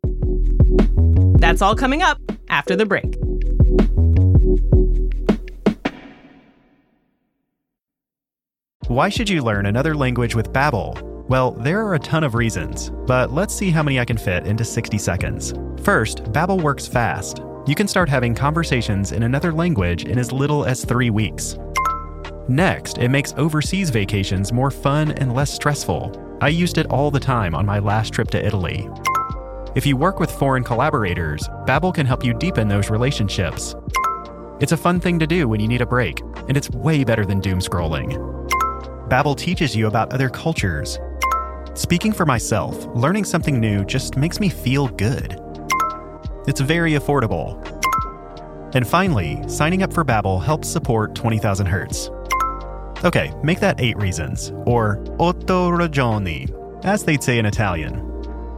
That's 1.40 1.60
all 1.60 1.74
coming 1.74 2.02
up 2.02 2.20
after 2.50 2.76
the 2.76 2.86
break. 2.86 3.16
Why 8.86 9.08
should 9.08 9.28
you 9.28 9.42
learn 9.42 9.66
another 9.66 9.96
language 9.96 10.36
with 10.36 10.52
Babbel? 10.52 11.19
Well, 11.30 11.52
there 11.52 11.86
are 11.86 11.94
a 11.94 11.98
ton 12.00 12.24
of 12.24 12.34
reasons, 12.34 12.90
but 13.06 13.30
let's 13.30 13.54
see 13.54 13.70
how 13.70 13.84
many 13.84 14.00
I 14.00 14.04
can 14.04 14.18
fit 14.18 14.48
into 14.48 14.64
60 14.64 14.98
seconds. 14.98 15.54
First, 15.80 16.24
Babbel 16.32 16.60
works 16.60 16.88
fast. 16.88 17.40
You 17.68 17.76
can 17.76 17.86
start 17.86 18.08
having 18.08 18.34
conversations 18.34 19.12
in 19.12 19.22
another 19.22 19.52
language 19.52 20.06
in 20.06 20.18
as 20.18 20.32
little 20.32 20.64
as 20.64 20.84
3 20.84 21.10
weeks. 21.10 21.56
Next, 22.48 22.98
it 22.98 23.10
makes 23.10 23.32
overseas 23.36 23.90
vacations 23.90 24.52
more 24.52 24.72
fun 24.72 25.12
and 25.12 25.32
less 25.32 25.52
stressful. 25.52 26.38
I 26.40 26.48
used 26.48 26.78
it 26.78 26.88
all 26.88 27.12
the 27.12 27.20
time 27.20 27.54
on 27.54 27.64
my 27.64 27.78
last 27.78 28.12
trip 28.12 28.28
to 28.32 28.44
Italy. 28.44 28.88
If 29.76 29.86
you 29.86 29.96
work 29.96 30.18
with 30.18 30.32
foreign 30.32 30.64
collaborators, 30.64 31.46
Babbel 31.64 31.94
can 31.94 32.06
help 32.06 32.24
you 32.24 32.34
deepen 32.34 32.66
those 32.66 32.90
relationships. 32.90 33.76
It's 34.58 34.72
a 34.72 34.76
fun 34.76 34.98
thing 34.98 35.20
to 35.20 35.28
do 35.28 35.46
when 35.46 35.60
you 35.60 35.68
need 35.68 35.80
a 35.80 35.86
break, 35.86 36.22
and 36.48 36.56
it's 36.56 36.70
way 36.70 37.04
better 37.04 37.24
than 37.24 37.38
doom 37.38 37.60
scrolling. 37.60 38.18
Babbel 39.08 39.36
teaches 39.36 39.76
you 39.76 39.86
about 39.86 40.12
other 40.12 40.28
cultures. 40.28 40.98
Speaking 41.74 42.12
for 42.12 42.26
myself, 42.26 42.86
learning 42.94 43.24
something 43.24 43.60
new 43.60 43.84
just 43.84 44.16
makes 44.16 44.40
me 44.40 44.48
feel 44.48 44.88
good. 44.88 45.40
It's 46.48 46.60
very 46.60 46.92
affordable. 46.92 47.64
And 48.74 48.86
finally, 48.86 49.40
signing 49.48 49.82
up 49.82 49.92
for 49.92 50.04
Babbel 50.04 50.42
helps 50.44 50.68
support 50.68 51.14
20,000 51.14 51.66
Hertz. 51.66 52.10
Okay, 53.04 53.32
make 53.42 53.60
that 53.60 53.80
8 53.80 53.96
reasons, 53.98 54.52
or 54.66 55.02
otto 55.18 55.70
ragioni, 55.70 56.52
as 56.84 57.04
they'd 57.04 57.22
say 57.22 57.38
in 57.38 57.46
Italian. 57.46 58.06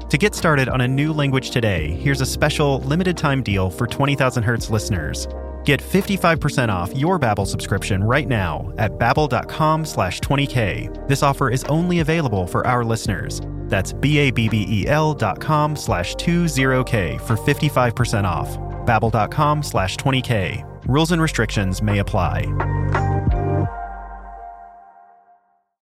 To 0.09 0.19
get 0.19 0.35
started 0.35 0.69
on 0.69 0.81
a 0.81 0.89
new 0.89 1.13
language 1.13 1.51
today, 1.51 1.93
here's 1.93 2.21
a 2.23 2.27
special 2.27 2.81
limited 2.81 3.17
time 3.17 3.43
deal 3.43 3.71
for 3.71 3.87
20,000 3.87 4.43
Hertz 4.43 4.71
listeners. 4.71 5.29
Get 5.65 5.81
55% 5.81 6.69
off 6.69 6.95
your 6.97 7.19
Babbel 7.19 7.47
subscription 7.47 8.05
right 8.05 8.29
now 8.29 8.73
at 8.79 8.93
babbel.com 8.99 9.85
slash 9.85 10.21
20k. 10.21 11.07
This 11.09 11.23
offer 11.23 11.49
is 11.49 11.65
only 11.65 12.01
available 12.01 12.47
for 12.47 12.67
our 12.67 12.85
listeners. 12.85 13.41
That's 13.73 13.95
B-A-B-B-E-L 13.95 15.15
dot 15.15 15.41
com 15.41 15.77
slash 15.77 16.15
20k 16.17 17.19
for 17.23 17.37
55% 17.37 18.25
off. 18.25 18.51
babbel.com 18.87 19.63
slash 19.63 19.97
20k. 19.97 20.69
Rules 20.87 21.13
and 21.13 21.23
restrictions 21.23 21.81
may 21.81 22.01
apply. 22.01 22.47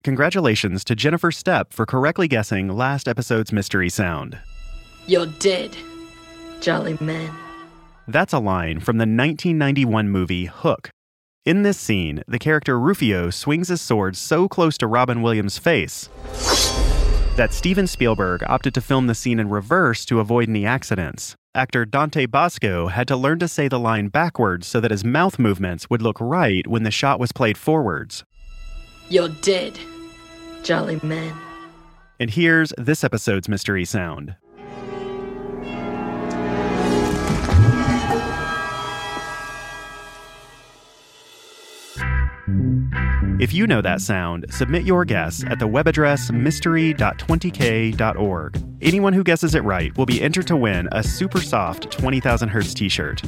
Congratulations 0.02 0.82
to 0.84 0.94
Jennifer 0.94 1.30
Stepp 1.30 1.72
for 1.72 1.86
correctly 1.86 2.26
guessing 2.26 2.68
last 2.68 3.06
episode's 3.06 3.52
mystery 3.52 3.88
sound. 3.88 4.38
You're 5.06 5.26
dead, 5.26 5.76
jolly 6.60 6.96
man. 7.00 7.30
That's 8.08 8.32
a 8.32 8.38
line 8.38 8.80
from 8.80 8.98
the 8.98 9.02
1991 9.02 10.08
movie 10.08 10.46
Hook. 10.46 10.90
In 11.44 11.62
this 11.62 11.78
scene, 11.78 12.22
the 12.28 12.38
character 12.38 12.78
Rufio 12.78 13.30
swings 13.30 13.68
his 13.68 13.80
sword 13.80 14.16
so 14.16 14.48
close 14.48 14.76
to 14.78 14.86
Robin 14.86 15.22
Williams' 15.22 15.58
face 15.58 16.08
that 17.40 17.54
Steven 17.54 17.86
Spielberg 17.86 18.42
opted 18.46 18.74
to 18.74 18.82
film 18.82 19.06
the 19.06 19.14
scene 19.14 19.40
in 19.40 19.48
reverse 19.48 20.04
to 20.04 20.20
avoid 20.20 20.48
any 20.48 20.66
accidents. 20.66 21.34
Actor 21.54 21.86
Dante 21.86 22.26
Basco 22.26 22.88
had 22.88 23.08
to 23.08 23.16
learn 23.16 23.38
to 23.38 23.48
say 23.48 23.66
the 23.66 23.78
line 23.78 24.08
backwards 24.08 24.66
so 24.66 24.78
that 24.78 24.90
his 24.90 25.06
mouth 25.06 25.38
movements 25.38 25.88
would 25.88 26.02
look 26.02 26.20
right 26.20 26.66
when 26.66 26.82
the 26.82 26.90
shot 26.90 27.18
was 27.18 27.32
played 27.32 27.56
forwards. 27.56 28.24
You're 29.08 29.30
dead, 29.30 29.78
jolly 30.62 31.00
man. 31.02 31.34
And 32.20 32.28
here's 32.28 32.74
this 32.76 33.02
episode's 33.02 33.48
mystery 33.48 33.86
sound. 33.86 34.36
If 43.40 43.52
you 43.54 43.66
know 43.66 43.80
that 43.80 44.02
sound, 44.02 44.44
submit 44.50 44.84
your 44.84 45.06
guess 45.06 45.42
at 45.44 45.58
the 45.58 45.66
web 45.66 45.86
address 45.86 46.30
mystery.20k.org. 46.30 48.62
Anyone 48.82 49.14
who 49.14 49.24
guesses 49.24 49.54
it 49.54 49.64
right 49.64 49.96
will 49.96 50.04
be 50.04 50.20
entered 50.20 50.46
to 50.48 50.56
win 50.56 50.90
a 50.92 51.02
super 51.02 51.40
soft 51.40 51.90
20,000 51.90 52.50
Hertz 52.50 52.74
t 52.74 52.90
shirt. 52.90 53.22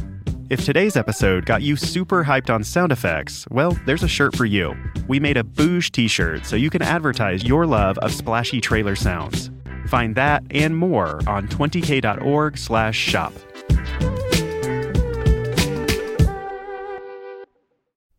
If 0.50 0.66
today's 0.66 0.98
episode 0.98 1.46
got 1.46 1.62
you 1.62 1.76
super 1.76 2.24
hyped 2.24 2.52
on 2.52 2.62
sound 2.62 2.92
effects, 2.92 3.46
well, 3.50 3.74
there's 3.86 4.02
a 4.02 4.08
shirt 4.08 4.36
for 4.36 4.44
you. 4.44 4.74
We 5.08 5.18
made 5.18 5.38
a 5.38 5.44
Bouge 5.44 5.92
t 5.92 6.08
shirt 6.08 6.44
so 6.44 6.56
you 6.56 6.68
can 6.68 6.82
advertise 6.82 7.44
your 7.44 7.64
love 7.64 7.96
of 8.00 8.12
splashy 8.12 8.60
trailer 8.60 8.94
sounds. 8.94 9.50
Find 9.86 10.14
that 10.14 10.44
and 10.50 10.76
more 10.76 11.22
on 11.26 11.48
20k.org/slash 11.48 12.98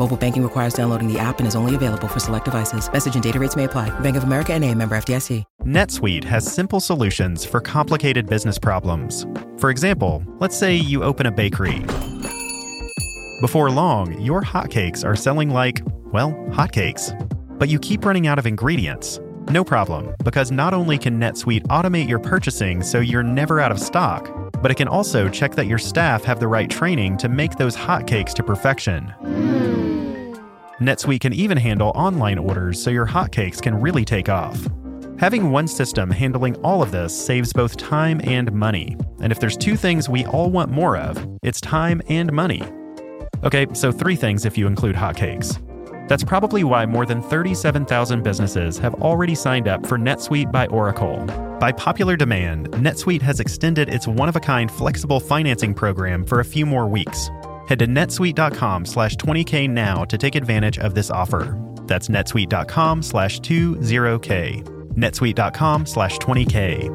Mobile 0.00 0.16
banking 0.16 0.42
requires 0.42 0.72
downloading 0.72 1.12
the 1.12 1.18
app 1.18 1.40
and 1.40 1.46
is 1.46 1.54
only 1.54 1.74
available 1.74 2.08
for 2.08 2.20
select 2.20 2.46
devices. 2.46 2.90
Message 2.90 3.12
and 3.16 3.22
data 3.22 3.38
rates 3.38 3.54
may 3.54 3.64
apply. 3.64 3.90
Bank 4.00 4.16
of 4.16 4.24
America 4.24 4.54
and 4.54 4.64
a 4.64 4.74
member 4.74 4.94
FDIC. 4.96 5.44
NetSuite 5.62 6.24
has 6.24 6.50
simple 6.50 6.80
solutions 6.80 7.44
for 7.44 7.60
complicated 7.60 8.26
business 8.26 8.58
problems. 8.58 9.26
For 9.58 9.68
example, 9.68 10.24
let's 10.38 10.56
say 10.56 10.74
you 10.74 11.04
open 11.04 11.26
a 11.26 11.30
bakery. 11.30 11.84
Before 13.42 13.70
long, 13.70 14.18
your 14.18 14.40
hotcakes 14.42 15.04
are 15.04 15.14
selling 15.14 15.50
like, 15.50 15.82
well, 16.14 16.32
hotcakes. 16.48 17.12
But 17.58 17.68
you 17.68 17.78
keep 17.78 18.02
running 18.02 18.26
out 18.26 18.38
of 18.38 18.46
ingredients. 18.46 19.20
No 19.50 19.62
problem, 19.62 20.14
because 20.24 20.50
not 20.50 20.72
only 20.72 20.96
can 20.96 21.20
NetSuite 21.20 21.64
automate 21.64 22.08
your 22.08 22.20
purchasing 22.20 22.82
so 22.82 23.00
you're 23.00 23.22
never 23.22 23.60
out 23.60 23.70
of 23.70 23.78
stock, 23.78 24.34
but 24.62 24.70
it 24.70 24.76
can 24.76 24.88
also 24.88 25.28
check 25.28 25.56
that 25.56 25.66
your 25.66 25.78
staff 25.78 26.24
have 26.24 26.40
the 26.40 26.48
right 26.48 26.70
training 26.70 27.18
to 27.18 27.28
make 27.28 27.56
those 27.56 27.76
hotcakes 27.76 28.32
to 28.32 28.42
perfection. 28.42 29.04
Hmm. 29.20 29.79
NetSuite 30.80 31.20
can 31.20 31.34
even 31.34 31.58
handle 31.58 31.92
online 31.94 32.38
orders 32.38 32.82
so 32.82 32.90
your 32.90 33.06
hotcakes 33.06 33.60
can 33.60 33.78
really 33.78 34.04
take 34.04 34.30
off. 34.30 34.66
Having 35.18 35.50
one 35.50 35.68
system 35.68 36.10
handling 36.10 36.56
all 36.62 36.82
of 36.82 36.90
this 36.90 37.14
saves 37.14 37.52
both 37.52 37.76
time 37.76 38.18
and 38.24 38.50
money. 38.52 38.96
And 39.20 39.30
if 39.30 39.38
there's 39.38 39.58
two 39.58 39.76
things 39.76 40.08
we 40.08 40.24
all 40.24 40.50
want 40.50 40.70
more 40.70 40.96
of, 40.96 41.22
it's 41.42 41.60
time 41.60 42.00
and 42.08 42.32
money. 42.32 42.62
Okay, 43.44 43.66
so 43.74 43.92
three 43.92 44.16
things 44.16 44.46
if 44.46 44.56
you 44.56 44.66
include 44.66 44.96
hotcakes. 44.96 45.60
That's 46.08 46.24
probably 46.24 46.64
why 46.64 46.86
more 46.86 47.04
than 47.04 47.20
37,000 47.22 48.22
businesses 48.22 48.78
have 48.78 48.94
already 49.02 49.34
signed 49.34 49.68
up 49.68 49.86
for 49.86 49.98
NetSuite 49.98 50.50
by 50.50 50.66
Oracle. 50.68 51.26
By 51.60 51.72
popular 51.72 52.16
demand, 52.16 52.70
NetSuite 52.70 53.20
has 53.22 53.38
extended 53.38 53.90
its 53.90 54.08
one-of-a-kind 54.08 54.70
flexible 54.70 55.20
financing 55.20 55.74
program 55.74 56.24
for 56.24 56.40
a 56.40 56.44
few 56.44 56.64
more 56.64 56.88
weeks. 56.88 57.28
Head 57.70 57.78
to 57.78 57.86
netsuite.com 57.86 58.84
slash 58.84 59.14
20k 59.14 59.70
now 59.70 60.04
to 60.04 60.18
take 60.18 60.34
advantage 60.34 60.80
of 60.80 60.96
this 60.96 61.08
offer. 61.08 61.56
That's 61.86 62.08
netsuite.com 62.08 63.00
slash 63.00 63.38
20k. 63.38 64.64
netsuite.com 64.94 65.86
slash 65.86 66.18
20k. 66.18 66.90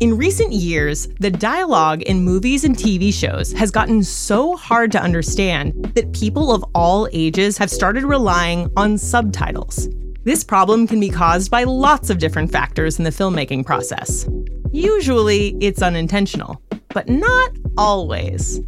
In 0.00 0.16
recent 0.16 0.54
years, 0.54 1.08
the 1.20 1.30
dialogue 1.30 2.00
in 2.02 2.24
movies 2.24 2.64
and 2.64 2.74
TV 2.74 3.12
shows 3.12 3.52
has 3.52 3.70
gotten 3.70 4.02
so 4.02 4.56
hard 4.56 4.90
to 4.92 5.02
understand 5.02 5.74
that 5.94 6.14
people 6.14 6.52
of 6.52 6.64
all 6.74 7.06
ages 7.12 7.58
have 7.58 7.68
started 7.68 8.04
relying 8.04 8.72
on 8.78 8.96
subtitles. 8.96 9.90
This 10.24 10.44
problem 10.44 10.86
can 10.86 11.00
be 11.00 11.10
caused 11.10 11.50
by 11.50 11.64
lots 11.64 12.08
of 12.08 12.18
different 12.18 12.52
factors 12.52 12.98
in 12.98 13.04
the 13.04 13.10
filmmaking 13.10 13.66
process. 13.66 14.24
Usually, 14.70 15.56
it's 15.60 15.82
unintentional, 15.82 16.62
but 16.94 17.08
not 17.08 17.50
always. 17.76 18.60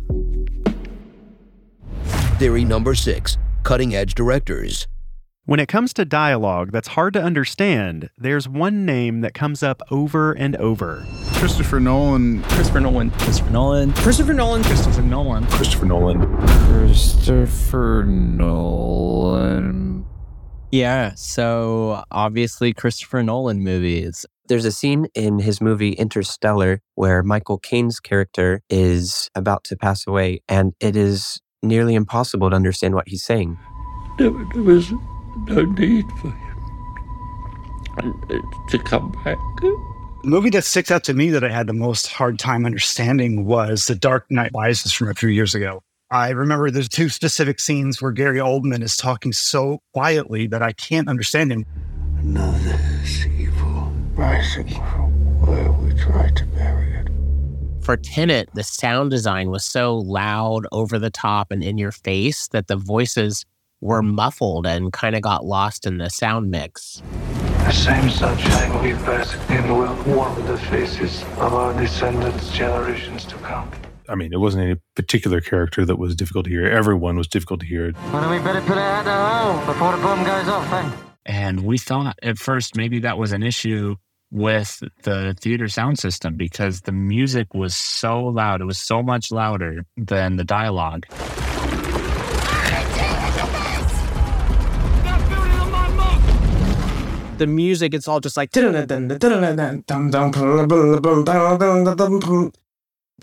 Theory 2.38 2.64
number 2.64 2.96
six 2.96 3.38
cutting 3.62 3.94
edge 3.94 4.14
directors. 4.14 4.88
When 5.46 5.60
it 5.60 5.68
comes 5.68 5.92
to 5.94 6.04
dialogue 6.04 6.72
that's 6.72 6.88
hard 6.88 7.12
to 7.14 7.22
understand, 7.22 8.10
there's 8.18 8.48
one 8.48 8.84
name 8.84 9.20
that 9.20 9.32
comes 9.32 9.62
up 9.62 9.80
over 9.90 10.32
and 10.32 10.56
over 10.56 11.06
Christopher 11.34 11.78
Nolan. 11.78 12.42
Christopher 12.44 12.80
Nolan. 12.80 13.10
Christopher 13.10 13.50
Nolan. 13.50 13.92
Christopher 13.92 14.32
Nolan. 14.34 14.64
Christopher 14.64 15.02
Nolan. 15.04 15.46
Christopher 15.46 15.86
Nolan. 15.86 16.36
Christopher 16.66 18.04
Nolan. 18.04 19.94
Yeah, 20.74 21.12
so 21.14 22.02
obviously 22.10 22.72
Christopher 22.72 23.22
Nolan 23.22 23.62
movies. 23.62 24.26
There's 24.48 24.64
a 24.64 24.72
scene 24.72 25.06
in 25.14 25.38
his 25.38 25.60
movie 25.60 25.92
Interstellar 25.92 26.80
where 26.96 27.22
Michael 27.22 27.58
Caine's 27.58 28.00
character 28.00 28.60
is 28.68 29.30
about 29.36 29.62
to 29.66 29.76
pass 29.76 30.04
away, 30.04 30.40
and 30.48 30.72
it 30.80 30.96
is 30.96 31.40
nearly 31.62 31.94
impossible 31.94 32.50
to 32.50 32.56
understand 32.56 32.96
what 32.96 33.06
he's 33.06 33.24
saying. 33.24 33.56
There, 34.18 34.32
there 34.52 34.64
was 34.64 34.90
no 35.46 35.62
need 35.62 36.10
for 36.20 36.30
him 36.32 38.20
to 38.68 38.78
come 38.78 39.12
back. 39.22 39.38
The 39.60 39.80
movie 40.24 40.50
that 40.50 40.64
sticks 40.64 40.90
out 40.90 41.04
to 41.04 41.14
me 41.14 41.30
that 41.30 41.44
I 41.44 41.50
had 41.50 41.68
the 41.68 41.72
most 41.72 42.08
hard 42.08 42.36
time 42.40 42.66
understanding 42.66 43.44
was 43.44 43.86
The 43.86 43.94
Dark 43.94 44.26
Knight 44.28 44.50
Rises 44.52 44.92
from 44.92 45.08
a 45.08 45.14
few 45.14 45.28
years 45.28 45.54
ago. 45.54 45.84
I 46.14 46.30
remember 46.30 46.70
there's 46.70 46.88
two 46.88 47.08
specific 47.08 47.58
scenes 47.58 48.00
where 48.00 48.12
Gary 48.12 48.38
Oldman 48.38 48.84
is 48.84 48.96
talking 48.96 49.32
so 49.32 49.82
quietly 49.92 50.46
that 50.46 50.62
I 50.62 50.70
can't 50.70 51.08
understand 51.08 51.50
him. 51.50 51.66
Another 52.18 52.78
evil 53.36 53.92
rising 54.14 54.68
from 54.68 55.10
where 55.40 55.72
we 55.72 55.92
tried 55.94 56.36
to 56.36 56.44
bury 56.44 56.94
it. 56.98 57.08
For 57.84 57.96
Tenet, 57.96 58.48
the 58.54 58.62
sound 58.62 59.10
design 59.10 59.50
was 59.50 59.64
so 59.64 59.96
loud, 59.96 60.68
over 60.70 61.00
the 61.00 61.10
top, 61.10 61.50
and 61.50 61.64
in 61.64 61.78
your 61.78 61.90
face 61.90 62.46
that 62.52 62.68
the 62.68 62.76
voices 62.76 63.44
were 63.80 64.00
muffled 64.00 64.68
and 64.68 64.92
kind 64.92 65.16
of 65.16 65.22
got 65.22 65.44
lost 65.44 65.84
in 65.84 65.98
the 65.98 66.10
sound 66.10 66.48
mix. 66.48 67.02
The 67.64 67.72
same 67.72 68.08
sunshine 68.08 68.84
we 68.84 68.92
basking 68.92 69.66
will 69.66 70.00
warm 70.04 70.46
the 70.46 70.58
faces 70.58 71.22
of 71.38 71.54
our 71.54 71.74
descendants 71.76 72.52
generations 72.52 73.24
to 73.24 73.34
come. 73.38 73.68
I 74.08 74.14
mean, 74.14 74.32
it 74.32 74.38
wasn't 74.38 74.64
any 74.64 74.76
particular 74.94 75.40
character 75.40 75.84
that 75.86 75.96
was 75.96 76.14
difficult 76.14 76.44
to 76.44 76.50
hear. 76.50 76.66
Everyone 76.66 77.16
was 77.16 77.26
difficult 77.26 77.60
to 77.60 77.66
hear. 77.66 77.92
Well, 78.12 78.30
we 78.30 78.38
better 78.38 78.60
put 78.60 78.76
it 78.76 78.80
out 78.80 79.04
the 79.04 79.14
hole 79.14 79.66
before 79.66 79.96
the 79.96 80.02
bomb 80.02 80.24
goes 80.24 80.48
off, 80.48 80.72
eh? 80.72 80.90
And 81.26 81.64
we 81.64 81.78
thought 81.78 82.18
at 82.22 82.38
first 82.38 82.76
maybe 82.76 82.98
that 83.00 83.16
was 83.16 83.32
an 83.32 83.42
issue 83.42 83.96
with 84.30 84.82
the 85.04 85.34
theater 85.40 85.68
sound 85.68 85.98
system 85.98 86.36
because 86.36 86.82
the 86.82 86.92
music 86.92 87.54
was 87.54 87.74
so 87.74 88.24
loud. 88.24 88.60
It 88.60 88.64
was 88.64 88.78
so 88.78 89.02
much 89.02 89.30
louder 89.32 89.86
than 89.96 90.36
the 90.36 90.44
dialogue. 90.44 91.06
The 97.38 97.46
music, 97.48 97.94
it's 97.94 98.06
all 98.06 98.20
just 98.20 98.36
like. 98.36 98.52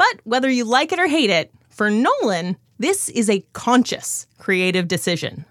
But 0.02 0.22
whether 0.24 0.50
you 0.50 0.66
like 0.66 0.92
it 0.92 0.98
or 0.98 1.06
hate 1.06 1.30
it, 1.30 1.52
for 1.70 1.92
Nolan, 1.92 2.58
this 2.80 3.08
is 3.10 3.30
a 3.30 3.46
conscious 3.54 4.26
creative 4.40 4.88
decision. 4.88 5.46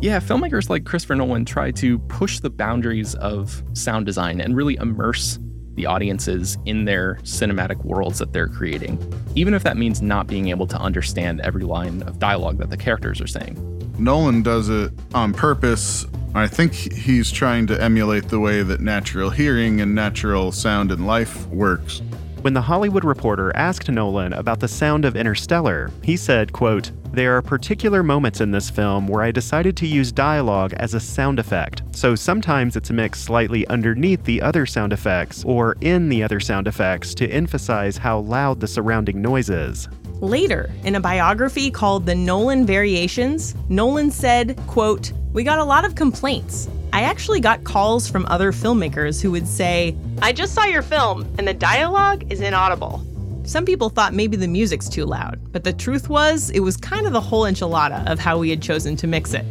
Yeah, 0.00 0.18
filmmakers 0.18 0.68
like 0.68 0.84
Christopher 0.84 1.14
Nolan 1.14 1.44
try 1.44 1.70
to 1.70 2.00
push 2.00 2.40
the 2.40 2.50
boundaries 2.50 3.14
of 3.14 3.62
sound 3.74 4.06
design 4.06 4.40
and 4.40 4.56
really 4.56 4.74
immerse 4.74 5.38
the 5.74 5.86
audiences 5.86 6.58
in 6.64 6.84
their 6.84 7.20
cinematic 7.22 7.84
worlds 7.84 8.18
that 8.18 8.32
they're 8.32 8.48
creating, 8.48 8.98
even 9.36 9.54
if 9.54 9.62
that 9.62 9.76
means 9.76 10.02
not 10.02 10.26
being 10.26 10.48
able 10.48 10.66
to 10.66 10.76
understand 10.78 11.40
every 11.42 11.62
line 11.62 12.02
of 12.02 12.18
dialogue 12.18 12.58
that 12.58 12.70
the 12.70 12.76
characters 12.76 13.20
are 13.20 13.28
saying. 13.28 13.56
Nolan 14.00 14.42
does 14.42 14.68
it 14.68 14.90
on 15.14 15.32
purpose. 15.32 16.06
I 16.34 16.48
think 16.48 16.72
he's 16.72 17.30
trying 17.30 17.68
to 17.68 17.80
emulate 17.80 18.30
the 18.30 18.40
way 18.40 18.64
that 18.64 18.80
natural 18.80 19.30
hearing 19.30 19.80
and 19.80 19.94
natural 19.94 20.50
sound 20.50 20.90
in 20.90 21.06
life 21.06 21.46
works. 21.46 22.02
When 22.42 22.54
The 22.54 22.60
Hollywood 22.60 23.04
Reporter 23.04 23.54
asked 23.54 23.88
Nolan 23.88 24.32
about 24.32 24.58
the 24.58 24.66
sound 24.66 25.04
of 25.04 25.14
Interstellar, 25.14 25.92
he 26.02 26.16
said, 26.16 26.52
quote, 26.52 26.90
There 27.12 27.36
are 27.36 27.40
particular 27.40 28.02
moments 28.02 28.40
in 28.40 28.50
this 28.50 28.68
film 28.68 29.06
where 29.06 29.22
I 29.22 29.30
decided 29.30 29.76
to 29.76 29.86
use 29.86 30.10
dialogue 30.10 30.72
as 30.74 30.92
a 30.92 30.98
sound 30.98 31.38
effect. 31.38 31.82
So 31.92 32.16
sometimes 32.16 32.74
it's 32.74 32.90
mixed 32.90 33.22
slightly 33.22 33.64
underneath 33.68 34.24
the 34.24 34.42
other 34.42 34.66
sound 34.66 34.92
effects 34.92 35.44
or 35.44 35.76
in 35.82 36.08
the 36.08 36.24
other 36.24 36.40
sound 36.40 36.66
effects 36.66 37.14
to 37.14 37.28
emphasize 37.28 37.96
how 37.96 38.18
loud 38.18 38.58
the 38.58 38.66
surrounding 38.66 39.22
noise 39.22 39.48
is. 39.48 39.88
Later, 40.22 40.70
in 40.84 40.94
a 40.94 41.00
biography 41.00 41.68
called 41.68 42.06
The 42.06 42.14
Nolan 42.14 42.64
Variations, 42.64 43.56
Nolan 43.68 44.12
said, 44.12 44.56
quote, 44.68 45.10
We 45.32 45.42
got 45.42 45.58
a 45.58 45.64
lot 45.64 45.84
of 45.84 45.96
complaints. 45.96 46.68
I 46.92 47.02
actually 47.02 47.40
got 47.40 47.64
calls 47.64 48.08
from 48.08 48.24
other 48.26 48.52
filmmakers 48.52 49.20
who 49.20 49.32
would 49.32 49.48
say, 49.48 49.96
I 50.20 50.32
just 50.32 50.54
saw 50.54 50.64
your 50.64 50.82
film 50.82 51.22
and 51.38 51.48
the 51.48 51.52
dialogue 51.52 52.30
is 52.30 52.40
inaudible. 52.40 53.04
Some 53.42 53.64
people 53.64 53.88
thought 53.88 54.14
maybe 54.14 54.36
the 54.36 54.46
music's 54.46 54.88
too 54.88 55.06
loud, 55.06 55.40
but 55.50 55.64
the 55.64 55.72
truth 55.72 56.08
was, 56.08 56.50
it 56.50 56.60
was 56.60 56.76
kind 56.76 57.04
of 57.04 57.12
the 57.12 57.20
whole 57.20 57.42
enchilada 57.42 58.08
of 58.08 58.20
how 58.20 58.38
we 58.38 58.48
had 58.48 58.62
chosen 58.62 58.94
to 58.98 59.08
mix 59.08 59.34
it. 59.34 59.44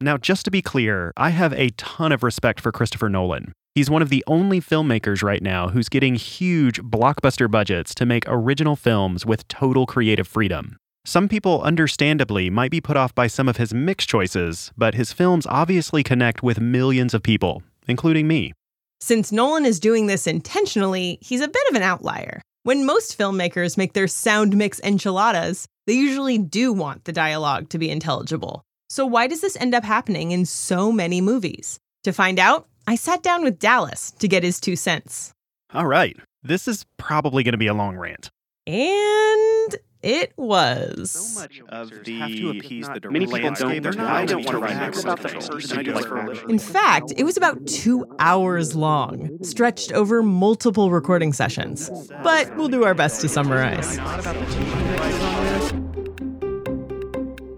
Now, 0.00 0.16
just 0.16 0.44
to 0.44 0.52
be 0.52 0.62
clear, 0.62 1.12
I 1.16 1.30
have 1.30 1.52
a 1.54 1.70
ton 1.70 2.12
of 2.12 2.22
respect 2.22 2.60
for 2.60 2.70
Christopher 2.70 3.08
Nolan. 3.08 3.52
He's 3.74 3.88
one 3.88 4.02
of 4.02 4.10
the 4.10 4.22
only 4.26 4.60
filmmakers 4.60 5.22
right 5.22 5.42
now 5.42 5.68
who's 5.68 5.88
getting 5.88 6.14
huge 6.16 6.82
blockbuster 6.82 7.50
budgets 7.50 7.94
to 7.94 8.04
make 8.04 8.24
original 8.26 8.76
films 8.76 9.24
with 9.24 9.48
total 9.48 9.86
creative 9.86 10.28
freedom. 10.28 10.76
Some 11.06 11.26
people, 11.26 11.62
understandably, 11.62 12.50
might 12.50 12.70
be 12.70 12.82
put 12.82 12.98
off 12.98 13.14
by 13.14 13.28
some 13.28 13.48
of 13.48 13.56
his 13.56 13.72
mix 13.72 14.04
choices, 14.04 14.72
but 14.76 14.94
his 14.94 15.12
films 15.12 15.46
obviously 15.48 16.02
connect 16.02 16.42
with 16.42 16.60
millions 16.60 17.14
of 17.14 17.22
people, 17.22 17.62
including 17.88 18.28
me. 18.28 18.52
Since 19.00 19.32
Nolan 19.32 19.64
is 19.64 19.80
doing 19.80 20.06
this 20.06 20.26
intentionally, 20.26 21.18
he's 21.22 21.40
a 21.40 21.48
bit 21.48 21.68
of 21.70 21.74
an 21.74 21.82
outlier. 21.82 22.42
When 22.64 22.84
most 22.86 23.18
filmmakers 23.18 23.78
make 23.78 23.94
their 23.94 24.06
sound 24.06 24.54
mix 24.54 24.80
enchiladas, 24.80 25.66
They 25.86 25.94
usually 25.94 26.38
do 26.38 26.72
want 26.72 27.04
the 27.04 27.12
dialogue 27.12 27.68
to 27.70 27.78
be 27.78 27.90
intelligible. 27.90 28.62
So, 28.88 29.06
why 29.06 29.26
does 29.26 29.40
this 29.40 29.56
end 29.56 29.74
up 29.74 29.84
happening 29.84 30.30
in 30.30 30.44
so 30.44 30.92
many 30.92 31.20
movies? 31.20 31.78
To 32.04 32.12
find 32.12 32.38
out, 32.38 32.68
I 32.86 32.96
sat 32.96 33.22
down 33.22 33.44
with 33.44 33.58
Dallas 33.58 34.10
to 34.12 34.28
get 34.28 34.42
his 34.42 34.60
two 34.60 34.76
cents. 34.76 35.32
All 35.72 35.86
right. 35.86 36.16
This 36.42 36.66
is 36.66 36.84
probably 36.96 37.44
going 37.44 37.52
to 37.52 37.58
be 37.58 37.68
a 37.68 37.74
long 37.74 37.96
rant. 37.96 38.30
And 38.66 39.76
it 40.02 40.32
was. 40.36 41.12
So 41.12 41.40
much 41.40 41.60
of 41.68 41.90
the 42.04 42.18
have 42.18 42.30
to 42.30 42.50
appease 42.50 42.88
the 42.88 43.08
many 43.08 43.26
people 43.26 43.52
don't. 43.52 43.82
They're 43.82 44.00
I 44.00 44.26
don't 44.26 44.44
want 44.44 44.48
to 44.48 44.58
write 44.58 44.76
about 44.76 44.98
about 44.98 45.20
the 45.20 45.28
the 45.28 45.48
person 45.48 45.78
I 45.78 45.82
do 45.84 45.92
like 45.92 46.06
for 46.06 46.16
a 46.18 46.26
living. 46.26 46.50
In 46.50 46.58
fact, 46.58 47.12
it 47.16 47.22
was 47.22 47.36
about 47.36 47.64
two 47.68 48.04
hours 48.18 48.74
long, 48.74 49.38
stretched 49.44 49.92
over 49.92 50.22
multiple 50.22 50.90
recording 50.90 51.32
sessions. 51.32 51.88
But 52.24 52.56
we'll 52.56 52.68
do 52.68 52.84
our 52.84 52.94
best 52.94 53.20
to 53.20 53.28
summarize. 53.28 53.98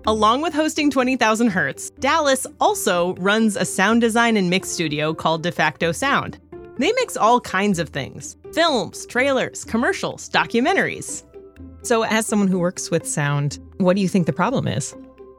Along 0.07 0.43
with 0.43 0.53
hosting 0.53 0.91
20,000 0.91 1.49
Hertz, 1.49 1.89
Dallas 1.99 2.47
also 2.61 3.15
runs 3.15 3.57
a 3.57 3.65
sound 3.65 4.03
design 4.03 4.37
and 4.37 4.51
mix 4.51 4.69
studio 4.69 5.15
called 5.15 5.43
De 5.43 5.51
Facto 5.51 5.93
Sound. 5.93 6.39
They 6.77 6.93
mix 6.93 7.17
all 7.17 7.41
kinds 7.41 7.79
of 7.79 7.89
things 7.89 8.37
films, 8.53 9.07
trailers, 9.07 9.65
commercials, 9.65 10.29
documentaries. 10.29 11.25
So, 11.83 12.03
as 12.03 12.27
someone 12.27 12.49
who 12.49 12.59
works 12.59 12.91
with 12.91 13.09
sound, 13.09 13.59
what 13.79 13.97
do 13.97 14.03
you 14.03 14.09
think 14.09 14.27
the 14.27 14.33
problem 14.33 14.69
is? 14.69 14.95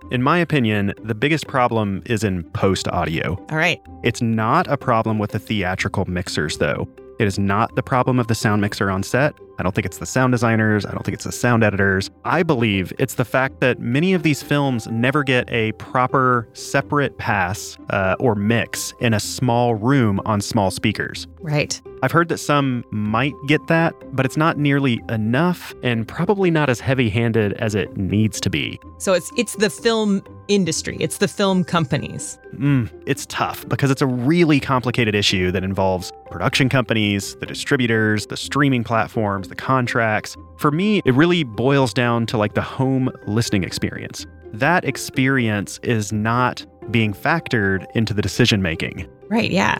In 0.09 0.23
my 0.23 0.39
opinion, 0.39 0.95
the 1.03 1.15
biggest 1.15 1.47
problem 1.47 2.01
is 2.07 2.23
in 2.23 2.43
post 2.51 2.87
audio. 2.87 3.35
All 3.51 3.57
right. 3.57 3.79
It's 4.03 4.21
not 4.21 4.67
a 4.67 4.77
problem 4.77 5.19
with 5.19 5.31
the 5.31 5.39
theatrical 5.39 6.05
mixers, 6.05 6.57
though. 6.57 6.87
It 7.19 7.27
is 7.27 7.37
not 7.37 7.75
the 7.75 7.83
problem 7.83 8.19
of 8.19 8.27
the 8.27 8.35
sound 8.35 8.61
mixer 8.61 8.89
on 8.89 9.03
set. 9.03 9.35
I 9.57 9.63
don't 9.63 9.73
think 9.73 9.85
it's 9.85 9.97
the 9.97 10.05
sound 10.05 10.31
designers. 10.31 10.85
I 10.85 10.91
don't 10.91 11.03
think 11.03 11.15
it's 11.15 11.25
the 11.25 11.31
sound 11.31 11.63
editors. 11.63 12.09
I 12.23 12.43
believe 12.43 12.91
it's 12.99 13.15
the 13.15 13.25
fact 13.25 13.59
that 13.61 13.79
many 13.79 14.13
of 14.13 14.23
these 14.23 14.43
films 14.43 14.87
never 14.87 15.23
get 15.23 15.49
a 15.51 15.71
proper 15.73 16.47
separate 16.53 17.17
pass 17.17 17.77
uh, 17.89 18.15
or 18.19 18.35
mix 18.35 18.93
in 18.99 19.13
a 19.13 19.19
small 19.19 19.75
room 19.75 20.19
on 20.25 20.41
small 20.41 20.71
speakers. 20.71 21.27
Right. 21.39 21.81
I've 22.01 22.11
heard 22.11 22.29
that 22.29 22.37
some 22.37 22.83
might 22.91 23.33
get 23.47 23.65
that, 23.67 23.95
but 24.15 24.25
it's 24.25 24.37
not 24.37 24.57
nearly 24.57 25.01
enough 25.09 25.73
and 25.81 26.07
probably 26.07 26.51
not 26.51 26.69
as 26.69 26.79
heavy 26.79 27.09
handed 27.09 27.53
as 27.53 27.73
it 27.73 27.95
needs 27.97 28.39
to 28.41 28.49
be. 28.49 28.79
So 28.97 29.13
it's 29.13 29.31
it's 29.37 29.55
the 29.55 29.69
film 29.69 30.23
industry, 30.47 30.97
it's 30.99 31.17
the 31.17 31.27
film 31.27 31.63
companies. 31.63 32.37
Mm, 32.55 32.89
it's 33.05 33.25
tough 33.25 33.67
because 33.67 33.91
it's 33.91 34.01
a 34.01 34.07
really 34.07 34.59
complicated 34.59 35.15
issue 35.15 35.51
that 35.51 35.63
involves 35.63 36.11
production 36.29 36.69
companies, 36.69 37.35
the 37.37 37.45
distributors, 37.45 38.27
the 38.27 38.37
streaming 38.37 38.83
platforms, 38.83 39.44
the 39.47 39.55
contracts. 39.55 40.35
For 40.57 40.71
me, 40.71 41.01
it 41.05 41.13
really 41.13 41.43
boils 41.43 41.93
down 41.93 42.25
to 42.27 42.37
like 42.37 42.53
the 42.53 42.61
home 42.61 43.11
listening 43.27 43.63
experience. 43.63 44.25
That 44.53 44.85
experience 44.85 45.79
is 45.83 46.13
not 46.13 46.65
being 46.91 47.13
factored 47.13 47.85
into 47.95 48.13
the 48.13 48.21
decision 48.21 48.61
making. 48.61 49.09
Right, 49.29 49.51
yeah. 49.51 49.79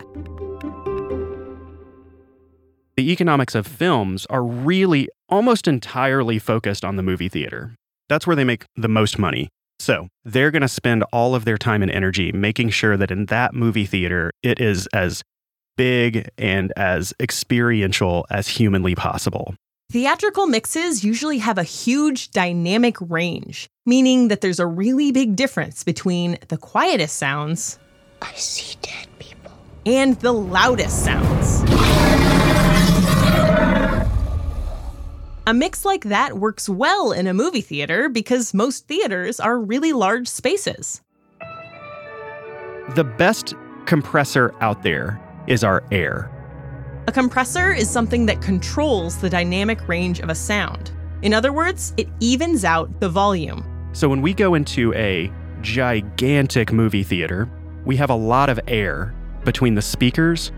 The 2.98 3.12
economics 3.12 3.56
of 3.56 3.68
films 3.68 4.26
are 4.28 4.44
really 4.44 5.10
almost 5.30 5.68
entirely 5.68 6.40
focused 6.40 6.86
on 6.86 6.96
the 6.96 7.04
movie 7.04 7.30
theater. 7.30 7.76
That's 8.08 8.26
where 8.26 8.36
they 8.36 8.44
make 8.44 8.66
the 8.76 8.88
most 8.88 9.20
money. 9.20 9.50
So 9.80 10.08
they're 10.24 10.52
going 10.52 10.62
to 10.62 10.68
spend 10.68 11.04
all 11.12 11.36
of 11.36 11.46
their 11.46 11.58
time 11.58 11.82
and 11.82 11.92
energy 11.92 12.32
making 12.32 12.70
sure 12.70 12.96
that 12.96 13.12
in 13.12 13.26
that 13.26 13.54
movie 13.54 13.86
theater, 13.86 14.32
it 14.42 14.62
is 14.62 14.88
as 14.94 15.22
big 15.76 16.30
and 16.38 16.74
as 16.76 17.14
experiential 17.20 18.26
as 18.30 18.48
humanly 18.48 18.96
possible. 18.96 19.56
Theatrical 19.92 20.48
mixes 20.48 21.04
usually 21.04 21.38
have 21.38 21.58
a 21.58 21.64
huge 21.64 22.32
dynamic 22.32 22.98
range, 23.00 23.68
meaning 23.86 24.30
that 24.30 24.42
there's 24.42 24.60
a 24.60 24.66
really 24.66 25.12
big 25.12 25.36
difference 25.36 25.84
between 25.84 26.38
the 26.48 26.58
quietest 26.58 27.18
sounds 27.18 27.78
I 28.22 28.34
see 28.34 28.76
dead 28.82 29.08
people 29.20 29.52
and 29.86 30.20
the 30.22 30.32
loudest 30.32 31.04
sounds. 31.06 31.62
A 35.48 35.54
mix 35.54 35.86
like 35.86 36.06
that 36.06 36.40
works 36.40 36.68
well 36.68 37.12
in 37.12 37.28
a 37.28 37.34
movie 37.34 37.62
theater 37.62 38.10
because 38.10 38.56
most 38.56 38.88
theaters 38.88 39.40
are 39.40 39.60
really 39.60 39.94
large 39.94 40.28
spaces. 40.28 41.02
The 42.96 43.04
best 43.04 43.54
compressor 43.86 44.56
out 44.60 44.82
there 44.82 45.22
is 45.48 45.64
our 45.64 45.84
air. 45.92 46.32
A 47.08 47.12
compressor 47.12 47.72
is 47.72 47.90
something 47.90 48.26
that 48.26 48.42
controls 48.42 49.18
the 49.18 49.30
dynamic 49.30 49.88
range 49.88 50.20
of 50.20 50.30
a 50.30 50.36
sound. 50.36 50.92
In 51.22 51.34
other 51.34 51.54
words, 51.54 51.94
it 51.98 52.08
evens 52.20 52.66
out 52.66 53.00
the 53.00 53.10
volume. 53.10 53.64
So 53.94 54.10
when 54.10 54.22
we 54.22 54.34
go 54.34 54.56
into 54.56 54.94
a 54.94 55.32
gigantic 55.62 56.72
movie 56.72 57.04
theater, 57.04 57.50
we 57.86 57.96
have 57.98 58.10
a 58.10 58.16
lot 58.16 58.50
of 58.50 58.60
air 58.68 59.14
between 59.44 59.76
the 59.76 59.82
speakers 59.82 60.52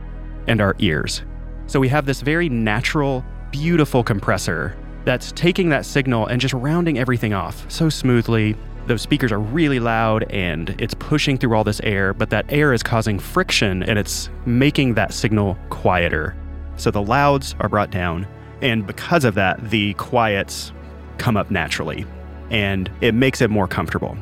and 0.47 0.62
our 0.62 0.76
ears. 0.80 1.23
So 1.67 1.80
we 1.80 1.89
have 1.89 2.06
this 2.06 2.21
very 2.21 2.47
natural, 2.47 3.26
beautiful 3.52 4.04
compressor 4.04 4.78
that's 5.04 5.32
taking 5.34 5.69
that 5.69 5.86
signal 5.86 6.28
and 6.28 6.39
just 6.39 6.54
rounding 6.54 6.97
everything 6.97 7.34
off 7.34 7.69
so 7.69 7.89
smoothly. 7.89 8.56
Those 8.88 9.02
speakers 9.02 9.34
are 9.34 9.39
really 9.39 9.82
loud 9.82 10.23
and 10.32 10.69
it's 10.80 10.93
pushing 10.93 11.38
through 11.38 11.54
all 11.56 11.65
this 11.65 11.82
air, 11.82 12.13
but 12.13 12.30
that 12.30 12.45
air 12.47 12.71
is 12.71 12.82
causing 12.82 13.19
friction 13.19 13.84
and 13.84 14.00
it's 14.00 14.30
making 14.45 14.93
that 14.93 15.13
signal 15.13 15.58
quieter. 15.69 16.38
So 16.78 16.89
the 16.89 17.02
louds 17.02 17.54
are 17.60 17.67
brought 17.67 17.91
down, 17.91 18.26
and 18.62 18.88
because 18.88 19.26
of 19.26 19.36
that, 19.36 19.69
the 19.69 19.93
quiets 19.95 20.71
come 21.17 21.36
up 21.36 21.52
naturally 21.52 22.06
and 22.50 22.89
it 23.02 23.13
makes 23.13 23.41
it 23.41 23.50
more 23.50 23.67
comfortable. 23.67 24.17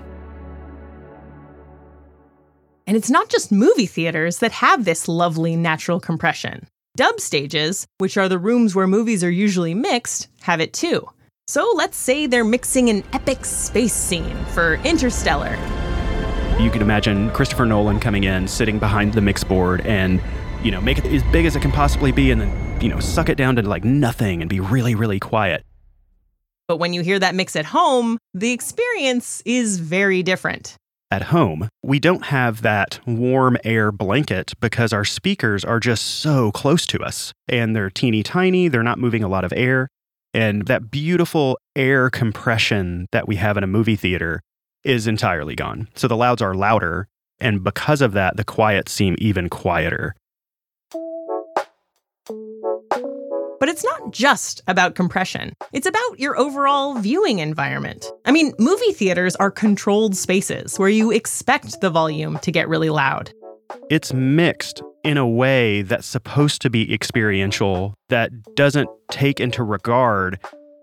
And 2.88 2.98
it's 2.98 3.12
not 3.12 3.30
just 3.30 3.52
movie 3.52 3.86
theaters 3.86 4.40
that 4.40 4.52
have 4.52 4.84
this 4.84 5.08
lovely 5.08 5.56
natural 5.56 6.00
compression. 6.00 6.68
Dub 6.98 7.20
stages, 7.20 7.86
which 8.00 8.18
are 8.18 8.30
the 8.30 8.40
rooms 8.40 8.74
where 8.74 8.88
movies 8.88 9.24
are 9.24 9.30
usually 9.30 9.76
mixed, 9.76 10.28
have 10.42 10.60
it 10.60 10.74
too. 10.74 11.08
So 11.48 11.72
let's 11.76 11.96
say 11.96 12.26
they're 12.26 12.44
mixing 12.44 12.90
an 12.90 13.04
epic 13.14 13.46
space 13.46 13.94
scene 13.94 14.36
for 14.46 14.76
Interstellar. 14.84 15.56
You 16.60 16.72
can 16.72 16.82
imagine 16.82 17.30
Christopher 17.32 17.68
Nolan 17.68 18.00
coming 18.00 18.24
in, 18.24 18.48
sitting 18.48 18.80
behind 18.80 19.14
the 19.14 19.22
mix 19.22 19.44
board, 19.44 19.82
and 19.82 20.20
you 20.64 20.72
know, 20.72 20.82
make 20.82 20.98
it 20.98 21.06
as 21.06 21.22
big 21.32 21.46
as 21.46 21.56
it 21.56 21.62
can 21.62 21.72
possibly 21.72 22.12
be, 22.12 22.32
and 22.32 22.42
then 22.42 22.82
you 22.82 22.90
know, 22.90 23.00
suck 23.00 23.30
it 23.30 23.36
down 23.36 23.56
to 23.58 23.62
like 23.62 23.84
nothing 23.84 24.42
and 24.42 24.50
be 24.50 24.60
really, 24.60 24.96
really 24.96 25.20
quiet. 25.20 25.64
But 26.68 26.78
when 26.78 26.94
you 26.94 27.04
hear 27.04 27.20
that 27.20 27.36
mix 27.36 27.56
at 27.56 27.66
home, 27.66 28.18
the 28.34 28.52
experience 28.52 29.44
is 29.46 29.78
very 29.78 30.24
different. 30.24 30.76
At 31.12 31.24
home, 31.24 31.70
we 31.84 32.00
don't 32.00 32.26
have 32.26 32.64
that 32.64 33.00
warm 33.06 33.58
air 33.64 33.92
blanket 33.92 34.54
because 34.60 34.92
our 34.92 35.06
speakers 35.06 35.64
are 35.64 35.80
just 35.80 36.04
so 36.04 36.52
close 36.52 36.88
to 36.88 37.04
us 37.04 37.32
and 37.48 37.76
they're 37.76 37.92
teeny 37.92 38.24
tiny, 38.24 38.68
they're 38.68 38.82
not 38.82 38.98
moving 38.98 39.24
a 39.24 39.28
lot 39.28 39.46
of 39.46 39.54
air. 39.56 39.88
And 40.36 40.68
that 40.68 40.92
beautiful 40.92 41.58
air 41.78 42.10
compression 42.10 43.08
that 43.14 43.26
we 43.26 43.38
have 43.38 43.56
in 43.56 43.64
a 43.64 43.68
movie 43.68 43.96
theater 43.96 44.42
is 44.84 45.08
entirely 45.08 45.56
gone. 45.56 45.88
So 45.96 46.10
the 46.10 46.18
louds 46.18 46.42
are 46.42 46.54
louder, 46.54 47.08
and 47.40 47.64
because 47.64 48.02
of 48.02 48.12
that, 48.12 48.36
the 48.36 48.44
quiets 48.44 48.92
seem 48.92 49.16
even 49.20 49.48
quieter. 49.48 50.14
But 53.62 53.70
it's 53.70 53.86
not 53.86 54.12
just 54.12 54.62
about 54.68 54.96
compression, 54.96 55.54
it's 55.72 55.88
about 55.88 56.20
your 56.20 56.38
overall 56.38 56.96
viewing 56.96 57.40
environment. 57.40 58.12
I 58.26 58.34
mean, 58.34 58.52
movie 58.60 58.92
theaters 58.92 59.38
are 59.38 59.50
controlled 59.50 60.18
spaces 60.18 60.78
where 60.78 60.90
you 60.90 61.12
expect 61.12 61.80
the 61.80 61.90
volume 61.90 62.40
to 62.40 62.52
get 62.52 62.68
really 62.68 62.90
loud. 62.90 63.32
It's 63.90 64.12
mixed 64.12 64.84
in 65.06 65.18
a 65.18 65.28
way 65.28 65.84
that's 65.84 66.08
supposed 66.08 66.62
to 66.64 66.70
be 66.70 66.92
experiential, 66.92 67.94
that 68.10 68.32
doesn't 68.56 68.90
take 69.12 69.40
into 69.40 69.64
regard 69.64 70.40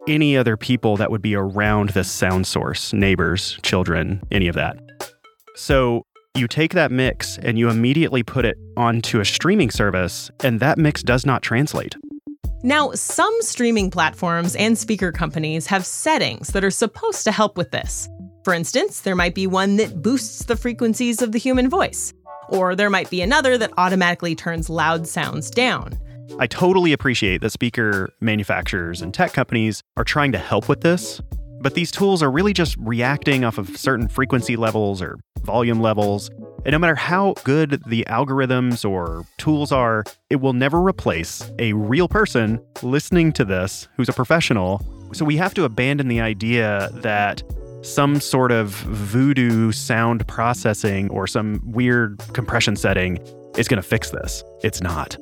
any 0.08 0.36
other 0.36 0.56
people 0.56 0.96
that 0.96 1.10
would 1.10 1.22
be 1.22 1.34
around 1.34 1.90
the 1.90 2.04
sound 2.04 2.46
source 2.46 2.92
neighbors, 2.92 3.58
children, 3.62 4.22
any 4.30 4.46
of 4.46 4.54
that. 4.54 4.76
So 5.56 6.06
you 6.34 6.46
take 6.46 6.72
that 6.74 6.92
mix 6.92 7.36
and 7.38 7.58
you 7.58 7.68
immediately 7.68 8.22
put 8.22 8.44
it 8.44 8.56
onto 8.76 9.20
a 9.20 9.24
streaming 9.24 9.70
service, 9.70 10.30
and 10.42 10.60
that 10.60 10.78
mix 10.78 11.02
does 11.02 11.26
not 11.26 11.42
translate. 11.42 11.94
Now, 12.62 12.92
some 12.92 13.36
streaming 13.40 13.90
platforms 13.90 14.54
and 14.54 14.78
speaker 14.78 15.10
companies 15.10 15.66
have 15.66 15.84
settings 15.84 16.48
that 16.48 16.64
are 16.64 16.70
supposed 16.70 17.24
to 17.24 17.32
help 17.32 17.58
with 17.58 17.72
this. 17.72 18.08
For 18.44 18.54
instance, 18.54 19.00
there 19.00 19.16
might 19.16 19.34
be 19.34 19.48
one 19.48 19.76
that 19.76 20.00
boosts 20.00 20.44
the 20.44 20.56
frequencies 20.56 21.22
of 21.22 21.32
the 21.32 21.38
human 21.38 21.68
voice, 21.68 22.12
or 22.48 22.74
there 22.74 22.90
might 22.90 23.10
be 23.10 23.20
another 23.22 23.56
that 23.58 23.72
automatically 23.76 24.34
turns 24.34 24.68
loud 24.68 25.06
sounds 25.06 25.50
down. 25.50 25.98
I 26.38 26.46
totally 26.46 26.92
appreciate 26.92 27.40
that 27.42 27.50
speaker 27.50 28.12
manufacturers 28.20 29.02
and 29.02 29.12
tech 29.12 29.32
companies 29.32 29.82
are 29.96 30.04
trying 30.04 30.32
to 30.32 30.38
help 30.38 30.68
with 30.68 30.80
this, 30.80 31.20
but 31.60 31.74
these 31.74 31.90
tools 31.90 32.22
are 32.22 32.30
really 32.30 32.52
just 32.52 32.76
reacting 32.78 33.44
off 33.44 33.58
of 33.58 33.76
certain 33.76 34.08
frequency 34.08 34.56
levels 34.56 35.02
or 35.02 35.18
volume 35.42 35.80
levels. 35.80 36.30
And 36.64 36.72
no 36.72 36.78
matter 36.78 36.94
how 36.94 37.34
good 37.44 37.82
the 37.86 38.04
algorithms 38.08 38.88
or 38.88 39.24
tools 39.38 39.72
are, 39.72 40.04
it 40.30 40.36
will 40.36 40.52
never 40.52 40.80
replace 40.80 41.50
a 41.58 41.72
real 41.72 42.08
person 42.08 42.60
listening 42.82 43.32
to 43.32 43.44
this 43.44 43.88
who's 43.96 44.08
a 44.08 44.12
professional 44.12 44.84
So 45.12 45.26
we 45.26 45.36
have 45.36 45.52
to 45.54 45.64
abandon 45.64 46.08
the 46.08 46.20
idea 46.20 46.88
that 46.94 47.42
some 47.82 48.20
sort 48.20 48.52
of 48.52 48.68
voodoo 48.70 49.72
sound 49.72 50.26
processing 50.28 51.10
or 51.10 51.26
some 51.26 51.60
weird 51.64 52.18
compression 52.32 52.76
setting 52.76 53.18
is 53.56 53.68
going 53.68 53.82
to 53.82 53.86
fix 53.86 54.10
this. 54.10 54.42
It's 54.62 54.80
not. 54.80 55.16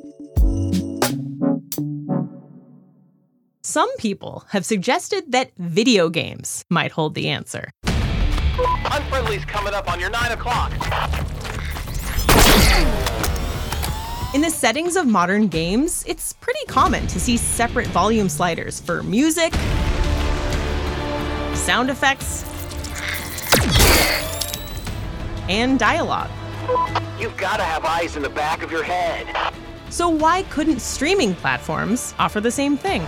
Some 3.62 3.94
people 3.96 4.44
have 4.50 4.64
suggested 4.64 5.32
that 5.32 5.52
video 5.58 6.08
games 6.08 6.64
might 6.70 6.92
hold 6.92 7.14
the 7.14 7.28
answer. 7.28 7.70
Unfriendly's 7.84 9.44
coming 9.44 9.74
up 9.74 9.90
on 9.90 9.98
your 10.00 10.10
9 10.10 10.32
o'clock. 10.32 10.72
In 14.34 14.42
the 14.42 14.50
settings 14.50 14.96
of 14.96 15.06
modern 15.06 15.48
games, 15.48 16.04
it's 16.06 16.34
pretty 16.34 16.64
common 16.66 17.06
to 17.08 17.18
see 17.18 17.36
separate 17.36 17.88
volume 17.88 18.28
sliders 18.28 18.80
for 18.80 19.02
music, 19.02 19.52
sound 21.54 21.90
effects, 21.90 22.44
and 25.48 25.78
dialogue. 25.78 26.30
You've 27.18 27.36
got 27.36 27.56
to 27.56 27.64
have 27.64 27.84
eyes 27.84 28.16
in 28.16 28.22
the 28.22 28.30
back 28.30 28.62
of 28.62 28.70
your 28.70 28.82
head. 28.82 29.26
So, 29.90 30.08
why 30.08 30.44
couldn't 30.44 30.80
streaming 30.80 31.34
platforms 31.34 32.14
offer 32.18 32.40
the 32.40 32.50
same 32.50 32.76
thing? 32.76 33.02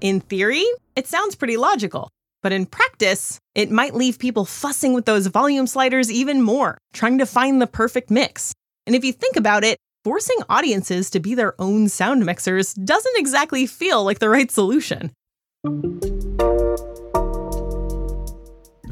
In 0.00 0.20
theory, 0.20 0.64
it 0.94 1.08
sounds 1.08 1.34
pretty 1.34 1.56
logical. 1.56 2.08
But 2.40 2.52
in 2.52 2.66
practice, 2.66 3.40
it 3.56 3.70
might 3.70 3.94
leave 3.94 4.18
people 4.20 4.44
fussing 4.44 4.94
with 4.94 5.06
those 5.06 5.26
volume 5.26 5.66
sliders 5.66 6.10
even 6.10 6.40
more, 6.40 6.78
trying 6.92 7.18
to 7.18 7.26
find 7.26 7.60
the 7.60 7.66
perfect 7.66 8.10
mix. 8.10 8.54
And 8.86 8.94
if 8.94 9.04
you 9.04 9.12
think 9.12 9.34
about 9.34 9.64
it, 9.64 9.76
forcing 10.04 10.36
audiences 10.48 11.10
to 11.10 11.20
be 11.20 11.34
their 11.34 11.54
own 11.60 11.88
sound 11.88 12.24
mixers 12.24 12.74
doesn't 12.74 13.18
exactly 13.18 13.66
feel 13.66 14.04
like 14.04 14.18
the 14.18 14.28
right 14.28 14.50
solution. 14.50 15.10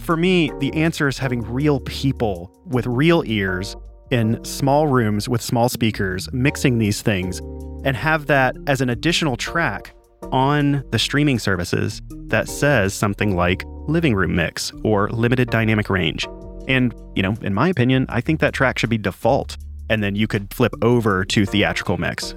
For 0.00 0.16
me, 0.16 0.52
the 0.60 0.72
answer 0.74 1.08
is 1.08 1.18
having 1.18 1.42
real 1.42 1.80
people 1.80 2.52
with 2.66 2.86
real 2.86 3.24
ears 3.26 3.76
in 4.10 4.42
small 4.44 4.86
rooms 4.86 5.28
with 5.28 5.42
small 5.42 5.68
speakers 5.68 6.28
mixing 6.32 6.78
these 6.78 7.02
things 7.02 7.40
and 7.84 7.96
have 7.96 8.26
that 8.26 8.56
as 8.66 8.80
an 8.80 8.90
additional 8.90 9.36
track 9.36 9.92
on 10.32 10.84
the 10.90 10.98
streaming 10.98 11.38
services 11.38 12.00
that 12.28 12.48
says 12.48 12.94
something 12.94 13.36
like 13.36 13.64
living 13.88 14.14
room 14.14 14.34
mix 14.34 14.72
or 14.84 15.08
limited 15.10 15.50
dynamic 15.50 15.90
range. 15.90 16.26
And, 16.68 16.94
you 17.14 17.22
know, 17.22 17.34
in 17.42 17.54
my 17.54 17.68
opinion, 17.68 18.06
I 18.08 18.20
think 18.20 18.40
that 18.40 18.54
track 18.54 18.78
should 18.78 18.90
be 18.90 18.98
default. 18.98 19.56
And 19.88 20.02
then 20.02 20.16
you 20.16 20.26
could 20.26 20.52
flip 20.52 20.74
over 20.82 21.24
to 21.26 21.46
theatrical 21.46 21.96
mix. 21.98 22.34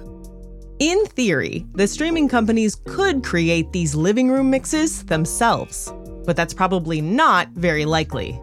In 0.78 1.04
theory, 1.06 1.66
the 1.74 1.86
streaming 1.86 2.28
companies 2.28 2.76
could 2.86 3.22
create 3.22 3.70
these 3.72 3.94
living 3.94 4.30
room 4.30 4.50
mixes 4.50 5.04
themselves, 5.04 5.92
but 6.24 6.36
that's 6.36 6.54
probably 6.54 7.00
not 7.00 7.48
very 7.50 7.84
likely. 7.84 8.40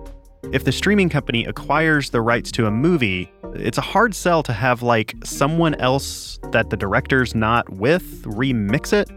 If 0.54 0.64
the 0.64 0.72
streaming 0.72 1.10
company 1.10 1.46
acquires 1.46 2.12
the 2.12 2.22
rights 2.22 2.52
to 2.54 2.68
a 2.68 2.72
movie, 2.72 3.32
it's 3.56 3.80
a 3.80 3.82
hard 3.82 4.14
sell 4.14 4.44
to 4.44 4.54
have 4.54 4.84
like 4.84 5.16
someone 5.24 5.76
else 5.76 6.40
that 6.52 6.70
the 6.70 6.78
director's 6.78 7.34
not 7.34 7.70
with 7.70 8.24
remix 8.24 8.94
it 8.94 9.10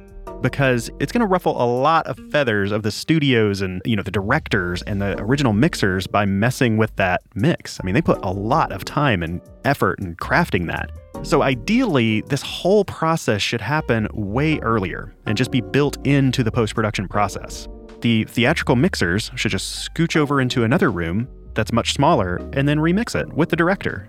because 0.42 0.90
it's 1.00 1.12
going 1.12 1.20
to 1.20 1.26
ruffle 1.26 1.60
a 1.62 1.64
lot 1.64 2.06
of 2.06 2.18
feathers 2.30 2.72
of 2.72 2.82
the 2.82 2.90
studios 2.90 3.60
and 3.60 3.82
you 3.84 3.96
know 3.96 4.02
the 4.02 4.10
directors 4.10 4.82
and 4.82 5.00
the 5.00 5.18
original 5.20 5.52
mixers 5.52 6.06
by 6.06 6.24
messing 6.24 6.76
with 6.76 6.94
that 6.96 7.22
mix. 7.34 7.78
I 7.80 7.84
mean, 7.84 7.94
they 7.94 8.02
put 8.02 8.24
a 8.24 8.30
lot 8.30 8.72
of 8.72 8.84
time 8.84 9.22
and 9.22 9.40
effort 9.64 10.00
in 10.00 10.16
crafting 10.16 10.66
that. 10.66 10.90
So 11.22 11.42
ideally, 11.42 12.22
this 12.22 12.42
whole 12.42 12.84
process 12.84 13.42
should 13.42 13.60
happen 13.60 14.08
way 14.12 14.58
earlier 14.60 15.14
and 15.26 15.36
just 15.36 15.50
be 15.50 15.60
built 15.60 15.98
into 16.06 16.42
the 16.42 16.50
post-production 16.50 17.08
process. 17.08 17.68
The 18.00 18.24
theatrical 18.24 18.76
mixers 18.76 19.30
should 19.34 19.50
just 19.50 19.90
scooch 19.94 20.16
over 20.16 20.40
into 20.40 20.64
another 20.64 20.90
room 20.90 21.28
that's 21.54 21.72
much 21.72 21.92
smaller 21.92 22.36
and 22.54 22.66
then 22.66 22.78
remix 22.78 23.14
it 23.14 23.30
with 23.34 23.50
the 23.50 23.56
director. 23.56 24.08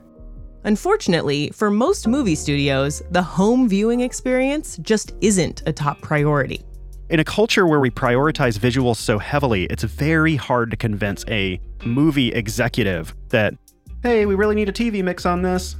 Unfortunately, 0.63 1.50
for 1.50 1.71
most 1.71 2.08
movie 2.08 2.36
studios, 2.36 3.02
the 3.10 3.21
home 3.21 3.67
viewing 3.67 4.02
experience 4.02 4.78
just 4.78 5.13
isn't 5.21 5.63
a 5.65 5.74
top 5.74 6.00
priority. 6.02 6.62
In 7.10 7.19
a 7.19 7.24
culture 7.24 7.65
where 7.65 7.80
we 7.80 7.89
prioritize 7.89 8.60
visuals 8.60 8.97
so 8.97 9.17
heavily, 9.17 9.65
it's 9.65 9.84
very 9.84 10.36
hard 10.36 10.69
to 10.71 10.78
convince 10.78 11.26
a 11.28 11.60
movie 11.84 12.32
executive 12.32 13.13
that, 13.30 13.56
hey, 14.04 14.26
we 14.26 14.36
really 14.36 14.56
need 14.56 14.69
a 14.69 14.71
TV 14.71 15.04
mix 15.04 15.26
on 15.26 15.41
this. 15.41 15.78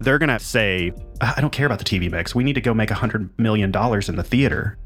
They're 0.00 0.18
going 0.18 0.28
to 0.30 0.40
say, 0.40 0.92
uh, 1.20 1.34
I 1.36 1.40
don't 1.40 1.52
care 1.52 1.66
about 1.66 1.78
the 1.78 1.84
TV 1.84 2.10
mix. 2.10 2.34
We 2.34 2.42
need 2.42 2.54
to 2.54 2.60
go 2.60 2.74
make 2.74 2.90
$100 2.90 3.30
million 3.38 3.66
in 3.70 4.16
the 4.16 4.24
theater. 4.24 4.76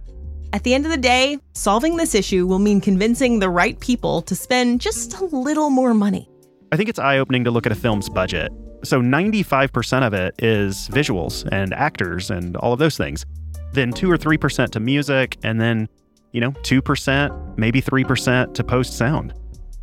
At 0.53 0.63
the 0.63 0.75
end 0.75 0.85
of 0.85 0.93
the 0.93 0.99
day, 0.99 1.39
solving 1.55 1.97
this 1.97 2.15
issue 2.15 2.47
will 2.47 2.59
mean 2.59 2.81
convincing 2.81 3.39
the 3.39 3.49
right 3.49 3.81
people 3.81 4.23
to 4.23 4.37
spend 4.37 4.81
just 4.81 5.19
a 5.19 5.25
little 5.25 5.71
more 5.71 5.95
money. 5.95 6.29
I 6.71 6.77
think 6.77 6.91
it's 6.91 6.99
eye 6.99 7.19
opening 7.19 7.45
to 7.45 7.51
look 7.51 7.65
at 7.65 7.73
a 7.73 7.75
film's 7.75 8.09
budget 8.11 8.53
so 8.85 9.01
95% 9.01 10.07
of 10.07 10.15
it 10.15 10.35
is 10.39 10.89
visuals 10.89 11.47
and 11.51 11.75
actors 11.75 12.31
and 12.31 12.57
all 12.57 12.73
of 12.73 12.79
those 12.79 12.97
things. 12.97 13.25
Then 13.73 13.93
2 13.93 14.11
or 14.11 14.17
3% 14.17 14.71
to 14.71 14.81
music 14.81 15.37
and 15.43 15.61
then, 15.61 15.89
you 16.33 16.41
know, 16.41 16.53
2%, 16.53 17.59
maybe 17.59 17.83
3% 17.83 18.55
to 18.55 18.65
post 18.65 18.97
sound. 18.97 19.35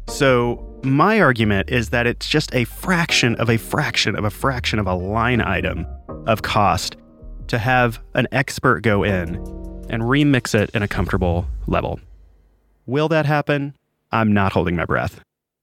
So 0.07 0.65
my 0.83 1.19
argument 1.19 1.69
is 1.69 1.89
that 1.89 2.07
it's 2.07 2.27
just 2.27 2.53
a 2.53 2.63
fraction 2.65 3.35
of 3.35 3.49
a 3.49 3.57
fraction 3.57 4.15
of 4.15 4.23
a 4.23 4.29
fraction 4.29 4.79
of 4.79 4.87
a 4.87 4.93
line 4.93 5.41
item 5.41 5.85
of 6.27 6.41
cost 6.41 6.95
to 7.47 7.57
have 7.57 7.99
an 8.13 8.27
expert 8.31 8.81
go 8.81 9.03
in 9.03 9.35
and 9.89 10.03
remix 10.03 10.55
it 10.55 10.69
in 10.71 10.83
a 10.83 10.87
comfortable 10.87 11.47
level. 11.67 11.99
Will 12.85 13.07
that 13.09 13.25
happen? 13.25 13.75
I'm 14.11 14.33
not 14.33 14.53
holding 14.53 14.75
my 14.75 14.85
breath. 14.85 15.21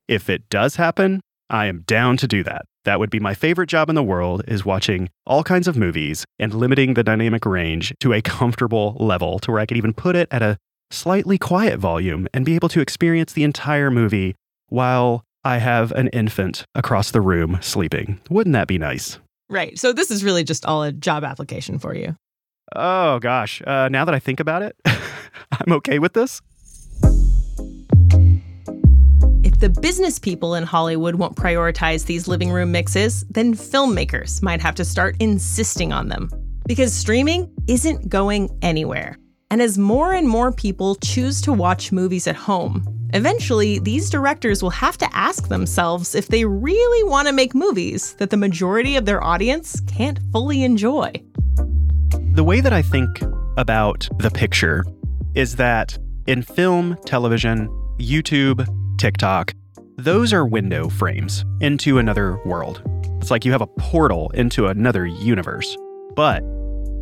If 0.09 0.29
it 0.29 0.49
does 0.51 0.77
happen, 0.77 1.21
I 1.53 1.67
am 1.67 1.83
down 1.83 2.17
to 2.17 2.27
do 2.27 2.43
that. 2.45 2.63
That 2.87 2.99
would 2.99 3.11
be 3.11 3.21
my 3.21 3.35
favorite 3.35 3.69
job 3.69 3.91
in 3.91 3.95
the 3.95 4.03
world 4.03 4.43
is 4.49 4.65
watching 4.65 5.11
all 5.27 5.45
kinds 5.45 5.69
of 5.69 5.77
movies 5.77 6.25
and 6.39 6.55
limiting 6.55 6.95
the 6.95 7.05
dynamic 7.05 7.45
range 7.45 7.95
to 8.01 8.15
a 8.15 8.23
comfortable 8.23 8.97
level 8.99 9.39
to 9.41 9.53
where 9.53 9.61
I 9.61 9.67
could 9.67 9.77
even 9.77 9.93
put 9.93 10.17
it 10.17 10.29
at 10.31 10.41
a 10.43 10.57
slightly 10.91 11.37
quiet 11.37 11.79
volume 11.79 12.27
and 12.33 12.47
be 12.47 12.55
able 12.55 12.71
to 12.71 12.81
experience 12.81 13.35
the 13.35 13.45
entire 13.45 13.91
movie 13.91 14.35
while 14.69 15.25
I 15.45 15.59
have 15.59 15.93
an 15.93 16.09
infant 16.09 16.65
across 16.75 17.11
the 17.11 17.21
room 17.21 17.59
sleeping. 17.61 18.19
Wouldn't 18.31 18.55
that 18.55 18.67
be 18.67 18.79
nice? 18.79 19.19
Right. 19.51 19.79
So 19.79 19.93
this 19.93 20.11
is 20.11 20.25
really 20.25 20.45
just 20.45 20.65
all 20.65 20.83
a 20.83 20.91
job 20.91 21.23
application 21.23 21.79
for 21.79 21.95
you. 21.95 22.17
Oh 22.75 23.19
gosh. 23.19 23.61
Uh, 23.67 23.91
now 23.91 24.07
that 24.07 24.15
I 24.15 24.19
think 24.19 24.41
about 24.41 24.63
it, 24.63 24.75
I'm 24.87 25.73
okay 25.73 25.99
with 25.99 26.15
this. 26.15 26.41
The 29.63 29.69
business 29.69 30.19
people 30.19 30.57
in 30.57 30.65
Hollywood 30.65 31.15
won't 31.15 31.37
prioritize 31.37 32.07
these 32.07 32.27
living 32.27 32.51
room 32.51 32.73
mixes, 32.73 33.25
then 33.31 33.55
filmmakers 33.55 34.43
might 34.43 34.61
have 34.61 34.75
to 34.75 34.85
start 34.85 35.15
insisting 35.21 35.93
on 35.93 36.09
them. 36.09 36.29
Because 36.67 36.93
streaming 36.93 37.49
isn't 37.69 38.09
going 38.09 38.51
anywhere. 38.61 39.17
And 39.53 39.63
as 39.63 39.79
more 39.79 40.15
and 40.15 40.29
more 40.29 40.51
people 40.51 40.97
choose 40.97 41.41
to 41.43 41.53
watch 41.53 41.93
movies 41.93 42.27
at 42.27 42.35
home, 42.35 42.83
eventually 43.15 43.79
these 43.79 44.11
directors 44.11 44.65
will 44.65 44.71
have 44.71 44.99
to 44.99 45.09
ask 45.17 45.47
themselves 45.47 46.17
if 46.17 46.27
they 46.27 46.45
really 46.45 47.09
want 47.09 47.29
to 47.29 47.33
make 47.33 47.55
movies 47.55 48.15
that 48.15 48.31
the 48.31 48.37
majority 48.37 48.97
of 48.97 49.05
their 49.05 49.23
audience 49.23 49.81
can't 49.83 50.19
fully 50.33 50.65
enjoy. 50.65 51.13
The 52.33 52.43
way 52.43 52.61
that 52.61 52.73
I 52.73 52.83
think 52.83 53.23
about 53.57 54.09
the 54.19 54.31
picture 54.33 54.85
is 55.37 55.55
that 55.55 55.97
in 56.27 56.43
film, 56.43 56.99
television, 57.05 57.69
YouTube, 58.01 58.67
TikTok, 59.03 59.53
those 59.97 60.33
are 60.33 60.47
window 60.47 60.89
frames 60.89 61.45
into 61.61 61.99
another 61.99 62.39
world. 62.45 62.83
It's 63.21 63.33
like 63.33 63.45
you 63.45 63.51
have 63.51 63.61
a 63.61 63.67
portal 63.67 64.31
into 64.31 64.69
another 64.69 65.07
universe, 65.07 65.77
but 66.15 66.45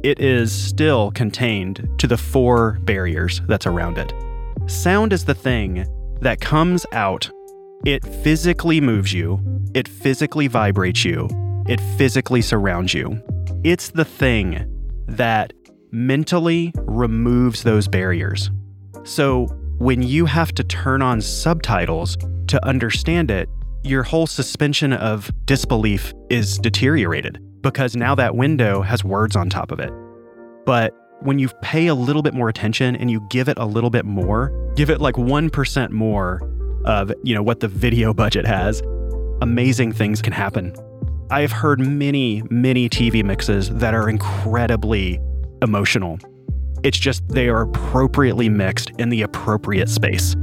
it 0.02 0.18
is 0.18 0.50
still 0.50 1.10
contained 1.10 1.86
to 1.98 2.06
the 2.06 2.16
four 2.16 2.78
barriers 2.84 3.42
that's 3.48 3.66
around 3.66 3.98
it. 3.98 4.14
Sound 4.66 5.12
is 5.12 5.26
the 5.26 5.34
thing 5.34 5.84
that 6.22 6.40
comes 6.40 6.86
out, 6.92 7.30
it 7.84 8.02
physically 8.02 8.80
moves 8.80 9.12
you, 9.12 9.38
it 9.74 9.86
physically 9.86 10.46
vibrates 10.46 11.04
you, 11.04 11.28
it 11.68 11.82
physically 11.98 12.40
surrounds 12.40 12.94
you. 12.94 13.22
It's 13.62 13.90
the 13.90 14.06
thing 14.06 14.64
that 15.06 15.52
mentally 15.90 16.72
removes 16.76 17.62
those 17.62 17.88
barriers. 17.88 18.50
So 19.04 19.54
when 19.80 20.02
you 20.02 20.26
have 20.26 20.52
to 20.52 20.62
turn 20.62 21.00
on 21.00 21.22
subtitles 21.22 22.18
to 22.48 22.62
understand 22.66 23.30
it, 23.30 23.48
your 23.82 24.02
whole 24.02 24.26
suspension 24.26 24.92
of 24.92 25.30
disbelief 25.46 26.12
is 26.28 26.58
deteriorated 26.58 27.38
because 27.62 27.96
now 27.96 28.14
that 28.14 28.36
window 28.36 28.82
has 28.82 29.02
words 29.02 29.36
on 29.36 29.48
top 29.48 29.72
of 29.72 29.80
it. 29.80 29.90
But 30.66 30.94
when 31.20 31.38
you 31.38 31.48
pay 31.62 31.86
a 31.86 31.94
little 31.94 32.20
bit 32.20 32.34
more 32.34 32.50
attention 32.50 32.94
and 32.94 33.10
you 33.10 33.26
give 33.30 33.48
it 33.48 33.56
a 33.56 33.64
little 33.64 33.88
bit 33.88 34.04
more, 34.04 34.52
give 34.76 34.90
it 34.90 35.00
like 35.00 35.14
1% 35.14 35.90
more 35.90 36.42
of, 36.84 37.10
you 37.24 37.34
know, 37.34 37.42
what 37.42 37.60
the 37.60 37.68
video 37.68 38.12
budget 38.22 38.46
has, 38.46 38.82
amazing 39.40 39.92
things 39.92 40.20
can 40.20 40.34
happen. 40.34 40.74
I've 41.30 41.52
heard 41.52 41.80
many, 41.80 42.42
many 42.50 42.90
TV 42.90 43.24
mixes 43.24 43.70
that 43.70 43.94
are 43.94 44.10
incredibly 44.10 45.18
emotional. 45.62 46.18
It's 46.82 46.98
just 46.98 47.28
they 47.28 47.48
are 47.48 47.62
appropriately 47.62 48.48
mixed 48.48 48.90
in 48.98 49.10
the 49.10 49.22
appropriate 49.22 49.88
space. 49.88 50.34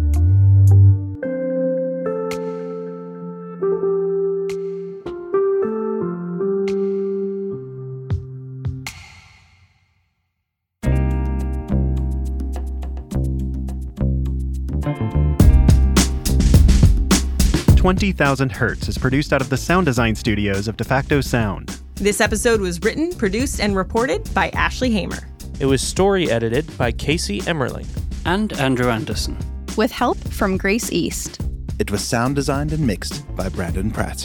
Twenty 17.75 18.11
Thousand 18.11 18.51
Hertz 18.51 18.89
is 18.89 18.97
produced 18.97 19.31
out 19.31 19.41
of 19.41 19.49
the 19.49 19.55
sound 19.55 19.85
design 19.85 20.13
studios 20.13 20.67
of 20.67 20.75
De 20.77 20.83
facto 20.83 21.21
Sound. 21.21 21.79
This 21.95 22.21
episode 22.21 22.59
was 22.59 22.81
written, 22.81 23.13
produced, 23.13 23.61
and 23.61 23.75
reported 23.75 24.31
by 24.33 24.49
Ashley 24.49 24.91
Hamer. 24.91 25.27
It 25.59 25.65
was 25.65 25.81
story 25.81 26.29
edited 26.29 26.77
by 26.77 26.91
Casey 26.91 27.41
Emmerling 27.41 27.87
and 28.25 28.53
Andrew 28.59 28.89
Anderson, 28.91 29.35
with 29.75 29.91
help 29.91 30.17
from 30.17 30.55
Grace 30.55 30.91
East. 30.91 31.41
It 31.79 31.89
was 31.89 32.03
sound 32.03 32.35
designed 32.35 32.73
and 32.73 32.85
mixed 32.85 33.23
by 33.35 33.49
Brandon 33.49 33.89
Pratt. 33.89 34.19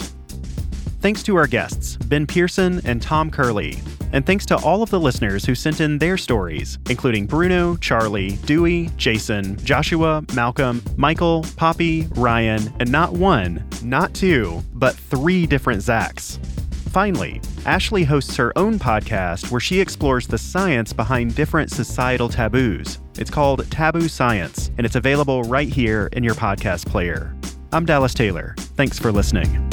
Thanks 1.01 1.23
to 1.23 1.37
our 1.37 1.47
guests, 1.47 1.97
Ben 1.97 2.27
Pearson 2.27 2.83
and 2.85 3.01
Tom 3.01 3.31
Curley. 3.31 3.79
And 4.13 4.27
thanks 4.27 4.45
to 4.47 4.57
all 4.59 4.83
of 4.83 4.91
the 4.91 5.01
listeners 5.01 5.43
who 5.47 5.55
sent 5.55 5.81
in 5.81 5.97
their 5.97 6.19
stories, 6.19 6.79
including 6.91 7.27
Bruno, 7.27 7.77
Charlie, 7.77 8.33
Dewey, 8.45 8.91
Jason, 8.97 9.57
Joshua, 9.65 10.23
Malcolm, 10.35 10.83
Michael, 10.99 11.47
Poppy, 11.57 12.09
Ryan, 12.15 12.71
and 12.79 12.93
not 12.93 13.15
one, 13.15 13.65
not 13.83 14.13
two, 14.13 14.63
but 14.75 14.95
three 14.95 15.47
different 15.47 15.81
Zachs. 15.81 16.39
Finally, 16.93 17.41
Ashley 17.65 18.05
hosts 18.05 18.37
her 18.37 18.53
own 18.55 18.79
podcast 18.79 19.51
where 19.51 19.63
she 19.63 19.81
explores 19.81 20.27
the 20.27 20.37
science 20.37 20.93
behind 20.93 21.35
different 21.35 21.71
societal 21.71 22.29
taboos. 22.29 22.99
It's 23.19 23.31
called 23.31 23.69
Taboo 23.71 24.09
Science, 24.09 24.71
and 24.77 24.85
it's 24.85 24.97
available 24.97 25.43
right 25.45 25.69
here 25.69 26.11
in 26.13 26.23
your 26.23 26.35
podcast 26.35 26.85
player. 26.87 27.35
I'm 27.73 27.87
Dallas 27.87 28.13
Taylor. 28.13 28.55
Thanks 28.77 28.99
for 28.99 29.11
listening. 29.11 29.71